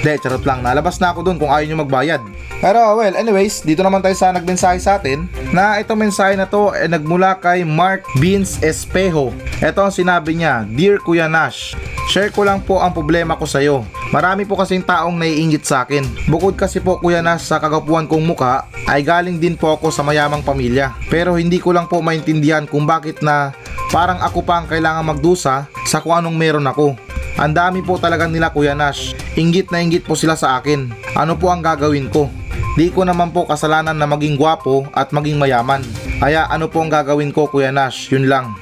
Hindi, 0.02 0.18
charot 0.18 0.42
lang. 0.50 0.66
Nalabas 0.66 0.98
na 0.98 1.14
ako 1.14 1.22
dun 1.22 1.38
kung 1.38 1.54
ayaw 1.54 1.70
nyo 1.70 1.86
magbayad. 1.86 2.22
Pero 2.58 2.98
well, 2.98 3.14
anyways, 3.14 3.62
dito 3.62 3.86
naman 3.86 4.02
tayo 4.02 4.18
sa 4.18 4.34
nagmensahe 4.34 4.82
sa 4.82 4.98
atin 4.98 5.30
na 5.54 5.78
itong 5.78 6.10
mensahe 6.10 6.34
na 6.34 6.50
to 6.50 6.74
ay 6.74 6.90
nagmula 6.90 7.38
kay 7.38 7.62
Mark 7.62 8.02
Beans 8.18 8.58
Espejo. 8.66 9.30
Ito 9.62 9.78
ang 9.86 9.94
sinabi 9.94 10.42
niya, 10.42 10.66
Dear 10.66 10.98
Kuya 11.06 11.30
Nash, 11.30 11.78
share 12.10 12.34
ko 12.34 12.42
lang 12.42 12.66
po 12.66 12.82
ang 12.82 12.98
problema 12.98 13.38
ko 13.38 13.46
sa'yo. 13.46 13.86
Marami 14.10 14.50
po 14.50 14.58
kasing 14.58 14.82
taong 14.82 15.22
naiingit 15.22 15.70
sa 15.70 15.86
akin. 15.86 16.02
Bukod 16.26 16.58
kasi 16.58 16.82
po 16.82 16.98
Kuya 16.98 17.22
Nash 17.22 17.46
sa 17.46 17.62
kagapuan 17.62 18.10
kong 18.10 18.26
muka, 18.26 18.66
ay 18.90 19.06
galing 19.06 19.38
din 19.38 19.54
po 19.54 19.78
ako 19.78 19.94
sa 19.94 20.02
mayamang 20.02 20.42
pamilya. 20.42 20.98
Pero 21.14 21.38
hindi 21.38 21.62
ko 21.62 21.78
lang 21.78 21.86
po 21.86 22.02
maintindihan 22.02 22.66
kung 22.66 22.90
bakit 22.90 23.22
na 23.22 23.54
parang 23.94 24.18
ako 24.18 24.42
pa 24.42 24.58
ang 24.58 24.66
kailangan 24.66 25.14
magdusa 25.14 25.70
sa 25.86 25.98
kung 26.02 26.18
anong 26.18 26.42
meron 26.42 26.66
ako. 26.66 26.98
Ang 27.40 27.56
dami 27.56 27.80
po 27.80 27.96
talaga 27.96 28.28
nila 28.28 28.52
Kuya 28.52 28.76
Nash. 28.76 29.16
Inggit 29.40 29.72
na 29.72 29.80
inggit 29.80 30.04
po 30.04 30.20
sila 30.20 30.36
sa 30.36 30.60
akin. 30.60 30.92
Ano 31.16 31.40
po 31.40 31.48
ang 31.48 31.64
gagawin 31.64 32.12
ko? 32.12 32.28
Di 32.76 32.92
ko 32.92 33.04
naman 33.04 33.36
po 33.36 33.44
kasalanan 33.44 33.96
na 33.96 34.08
maging 34.08 34.40
gwapo 34.40 34.88
at 34.96 35.12
maging 35.12 35.40
mayaman. 35.40 35.84
Kaya 36.20 36.48
ano 36.48 36.72
po 36.72 36.84
ang 36.84 36.92
gagawin 36.92 37.36
ko 37.36 37.48
Kuya 37.48 37.72
Nash? 37.72 38.12
Yun 38.12 38.28
lang. 38.28 38.56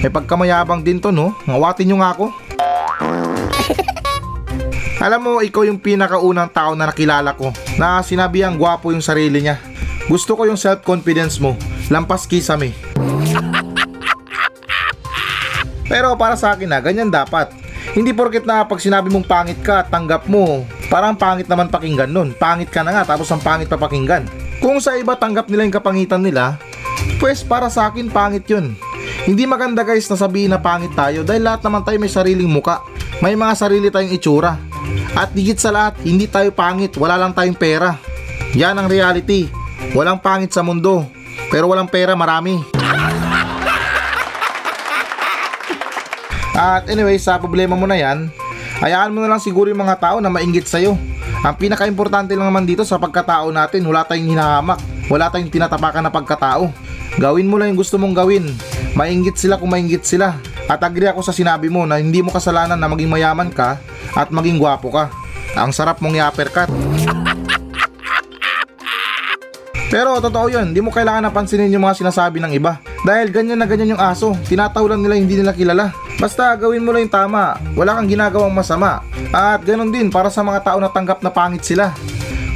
May 0.00 0.08
pagkamayabang 0.08 0.80
din 0.80 0.96
to 0.96 1.12
no? 1.12 1.36
Ngawatin 1.44 1.92
nyo 1.92 1.96
nga 2.00 2.16
ako. 2.16 2.26
Alam 5.04 5.20
mo, 5.24 5.32
ikaw 5.40 5.64
yung 5.64 5.80
pinakaunang 5.80 6.52
tao 6.52 6.76
na 6.76 6.92
nakilala 6.92 7.32
ko 7.32 7.52
na 7.80 8.04
sinabi 8.04 8.44
ang 8.44 8.60
gwapo 8.60 8.92
yung 8.92 9.04
sarili 9.04 9.44
niya. 9.44 9.56
Gusto 10.08 10.36
ko 10.36 10.44
yung 10.44 10.60
self-confidence 10.60 11.40
mo. 11.40 11.56
Lampas 11.88 12.28
kisame. 12.28 12.76
Pero 15.90 16.14
para 16.14 16.38
sa 16.38 16.54
akin 16.54 16.70
na, 16.70 16.78
ganyan 16.78 17.10
dapat. 17.10 17.50
Hindi 17.90 18.14
porket 18.14 18.46
na 18.46 18.62
pag 18.62 18.78
sinabi 18.78 19.10
mong 19.10 19.26
pangit 19.26 19.58
ka, 19.58 19.82
tanggap 19.90 20.30
mo. 20.30 20.62
Parang 20.86 21.18
pangit 21.18 21.50
naman 21.50 21.66
pakinggan 21.66 22.06
nun. 22.06 22.30
Pangit 22.38 22.70
ka 22.70 22.86
na 22.86 22.94
nga, 22.94 23.02
tapos 23.02 23.26
ang 23.34 23.42
pangit 23.42 23.66
pa 23.66 23.74
pakinggan. 23.74 24.30
Kung 24.62 24.78
sa 24.78 24.94
iba 24.94 25.18
tanggap 25.18 25.50
nila 25.50 25.66
yung 25.66 25.74
kapangitan 25.74 26.22
nila, 26.22 26.62
pues 27.18 27.42
para 27.42 27.66
sa 27.66 27.90
akin 27.90 28.06
pangit 28.06 28.46
yun. 28.46 28.78
Hindi 29.26 29.50
maganda 29.50 29.82
guys 29.82 30.06
na 30.06 30.14
sabihin 30.14 30.54
na 30.54 30.62
pangit 30.62 30.94
tayo 30.94 31.26
dahil 31.26 31.42
lahat 31.42 31.66
naman 31.66 31.82
tayo 31.82 31.98
may 31.98 32.12
sariling 32.12 32.46
muka. 32.46 32.78
May 33.18 33.34
mga 33.34 33.52
sarili 33.58 33.90
tayong 33.90 34.14
itsura. 34.14 34.56
At 35.18 35.34
digit 35.34 35.58
sa 35.58 35.74
lahat, 35.74 35.98
hindi 36.06 36.30
tayo 36.30 36.54
pangit, 36.54 36.94
wala 36.94 37.18
lang 37.18 37.34
tayong 37.34 37.58
pera. 37.58 37.98
Yan 38.54 38.78
ang 38.78 38.86
reality. 38.86 39.50
Walang 39.90 40.22
pangit 40.22 40.54
sa 40.54 40.62
mundo, 40.62 41.02
pero 41.50 41.66
walang 41.66 41.90
pera 41.90 42.14
marami. 42.14 42.79
At 46.60 46.92
anyway, 46.92 47.16
sa 47.16 47.40
problema 47.40 47.72
mo 47.72 47.88
na 47.88 47.96
yan, 47.96 48.28
hayaan 48.84 49.16
mo 49.16 49.24
na 49.24 49.32
lang 49.32 49.40
siguro 49.40 49.72
yung 49.72 49.80
mga 49.80 49.96
tao 49.96 50.20
na 50.20 50.28
mainggit 50.28 50.68
sa'yo. 50.68 50.92
Ang 51.40 51.56
pinaka-importante 51.56 52.36
lang 52.36 52.52
naman 52.52 52.68
dito 52.68 52.84
sa 52.84 53.00
pagkatao 53.00 53.48
natin, 53.48 53.80
wala 53.88 54.04
tayong 54.04 54.36
hinahamak, 54.36 54.76
wala 55.08 55.32
tayong 55.32 55.48
tinatapakan 55.48 56.04
na 56.04 56.12
pagkatao. 56.12 56.68
Gawin 57.16 57.48
mo 57.48 57.56
lang 57.56 57.72
yung 57.72 57.80
gusto 57.80 57.96
mong 57.96 58.12
gawin. 58.12 58.52
Mainggit 58.92 59.40
sila 59.40 59.56
kung 59.56 59.72
mainggit 59.72 60.04
sila. 60.04 60.36
At 60.68 60.84
agree 60.84 61.08
ako 61.08 61.24
sa 61.24 61.32
sinabi 61.32 61.72
mo 61.72 61.88
na 61.88 61.96
hindi 61.96 62.20
mo 62.20 62.28
kasalanan 62.28 62.76
na 62.76 62.92
maging 62.92 63.08
mayaman 63.08 63.48
ka 63.48 63.80
at 64.12 64.28
maging 64.28 64.60
gwapo 64.60 64.92
ka. 64.92 65.08
Ang 65.56 65.72
sarap 65.72 66.04
mong 66.04 66.20
i-uppercut. 66.20 66.68
Pero 69.90 70.22
totoo 70.22 70.46
yun, 70.52 70.70
di 70.70 70.78
mo 70.78 70.92
kailangan 70.92 71.26
napansinin 71.26 71.72
yung 71.72 71.82
mga 71.88 72.04
sinasabi 72.04 72.38
ng 72.38 72.52
iba. 72.54 72.78
Dahil 73.02 73.32
ganyan 73.32 73.58
na 73.58 73.66
ganyan 73.66 73.96
yung 73.96 74.02
aso, 74.04 74.36
tinatawalan 74.46 75.00
nila 75.00 75.16
hindi 75.16 75.40
nila 75.40 75.56
kilala. 75.56 75.90
Basta 76.20 76.52
gawin 76.52 76.84
mo 76.84 76.92
lang 76.92 77.08
yung 77.08 77.16
tama, 77.16 77.56
wala 77.72 77.96
kang 77.96 78.04
ginagawang 78.04 78.52
masama. 78.52 79.00
At 79.32 79.64
ganun 79.64 79.88
din 79.88 80.12
para 80.12 80.28
sa 80.28 80.44
mga 80.44 80.60
tao 80.60 80.76
na 80.76 80.92
tanggap 80.92 81.24
na 81.24 81.32
pangit 81.32 81.64
sila. 81.64 81.96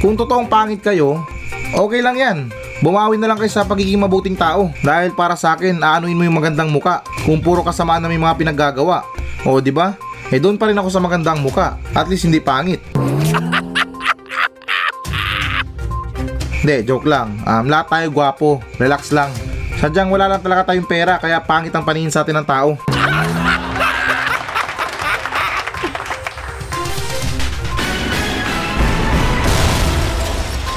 Kung 0.05 0.13
totoong 0.13 0.45
pangit 0.45 0.85
kayo, 0.85 1.25
okay 1.73 2.05
lang 2.05 2.13
yan. 2.13 2.37
Bumawi 2.85 3.17
na 3.17 3.25
lang 3.25 3.41
kayo 3.41 3.49
sa 3.49 3.65
pagiging 3.65 3.97
mabuting 3.97 4.37
tao. 4.37 4.69
Dahil 4.85 5.17
para 5.17 5.33
sa 5.33 5.57
akin, 5.57 5.81
aanuin 5.81 6.13
mo 6.13 6.21
yung 6.21 6.37
magandang 6.37 6.69
muka. 6.69 7.01
Kung 7.25 7.41
puro 7.41 7.65
kasamaan 7.65 8.05
na 8.05 8.11
may 8.11 8.21
mga 8.21 8.37
pinaggagawa. 8.37 9.01
O, 9.49 9.57
di 9.57 9.73
ba? 9.73 9.97
Eh 10.29 10.37
doon 10.37 10.61
pa 10.61 10.69
rin 10.69 10.77
ako 10.77 10.93
sa 10.93 11.01
magandang 11.01 11.41
muka. 11.41 11.81
At 11.97 12.05
least 12.05 12.29
hindi 12.29 12.37
pangit. 12.37 12.85
Hindi, 16.65 16.81
joke 16.81 17.05
lang. 17.05 17.45
Um, 17.45 17.69
lahat 17.69 17.93
tayo 17.93 18.07
gwapo. 18.09 18.57
Relax 18.81 19.13
lang. 19.13 19.29
Sadyang 19.77 20.09
wala 20.09 20.25
lang 20.25 20.41
talaga 20.41 20.73
tayong 20.73 20.89
pera 20.89 21.21
kaya 21.21 21.37
pangit 21.37 21.69
ang 21.77 21.85
paningin 21.85 22.09
sa 22.09 22.25
atin 22.25 22.41
ng 22.41 22.47
tao. 22.49 22.73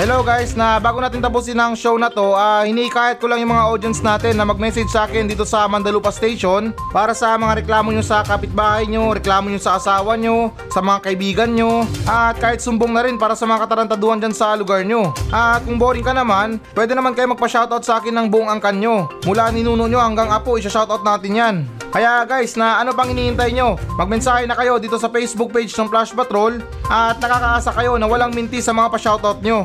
Hello 0.09 0.25
guys, 0.25 0.57
na 0.57 0.81
bago 0.81 1.05
natin 1.05 1.21
tapusin 1.21 1.61
ang 1.61 1.77
show 1.77 2.01
na 2.01 2.09
to, 2.09 2.33
ah 2.33 2.65
hinihikayat 2.65 3.21
ko 3.21 3.29
lang 3.29 3.45
yung 3.45 3.53
mga 3.53 3.69
audience 3.69 4.01
natin 4.01 4.41
na 4.41 4.49
mag-message 4.49 4.89
sa 4.89 5.05
akin 5.05 5.29
dito 5.29 5.45
sa 5.45 5.69
Mandalupa 5.69 6.09
Station 6.09 6.73
para 6.97 7.13
sa 7.13 7.37
mga 7.37 7.61
reklamo 7.61 7.93
nyo 7.93 8.01
sa 8.01 8.25
kapitbahay 8.25 8.89
nyo, 8.89 9.13
reklamo 9.13 9.53
nyo 9.53 9.61
sa 9.61 9.77
asawa 9.77 10.17
nyo, 10.17 10.49
sa 10.73 10.81
mga 10.81 11.13
kaibigan 11.13 11.53
nyo, 11.53 11.85
at 12.09 12.41
kahit 12.41 12.65
sumbong 12.65 12.97
na 12.97 13.05
rin 13.05 13.21
para 13.21 13.37
sa 13.37 13.45
mga 13.45 13.69
katarantaduhan 13.69 14.17
dyan 14.17 14.33
sa 14.33 14.57
lugar 14.57 14.81
nyo. 14.81 15.13
At 15.29 15.69
kung 15.69 15.77
boring 15.77 16.09
ka 16.09 16.17
naman, 16.17 16.57
pwede 16.73 16.97
naman 16.97 17.13
kayo 17.13 17.29
magpa-shoutout 17.29 17.85
sa 17.85 18.01
akin 18.01 18.17
ng 18.17 18.27
buong 18.33 18.49
angkan 18.49 18.81
nyo. 18.81 19.13
Mula 19.29 19.53
ninuno 19.53 19.93
nyo 19.93 20.01
hanggang 20.01 20.33
apo, 20.33 20.57
isa-shoutout 20.57 21.05
natin 21.05 21.37
yan. 21.37 21.57
Kaya 21.89 22.29
guys, 22.29 22.53
na 22.53 22.85
ano 22.85 22.93
pang 22.93 23.09
hinihintay 23.09 23.49
nyo? 23.57 23.81
Magmensahe 23.97 24.45
na 24.45 24.53
kayo 24.53 24.77
dito 24.77 25.01
sa 25.01 25.09
Facebook 25.09 25.57
page 25.57 25.73
ng 25.73 25.89
Flash 25.89 26.13
Patrol 26.13 26.61
at 26.93 27.17
nakakaasa 27.17 27.73
kayo 27.73 27.97
na 27.97 28.05
walang 28.05 28.37
minti 28.37 28.61
sa 28.61 28.77
mga 28.77 28.93
pa-shoutout 28.93 29.41
nyo. 29.41 29.65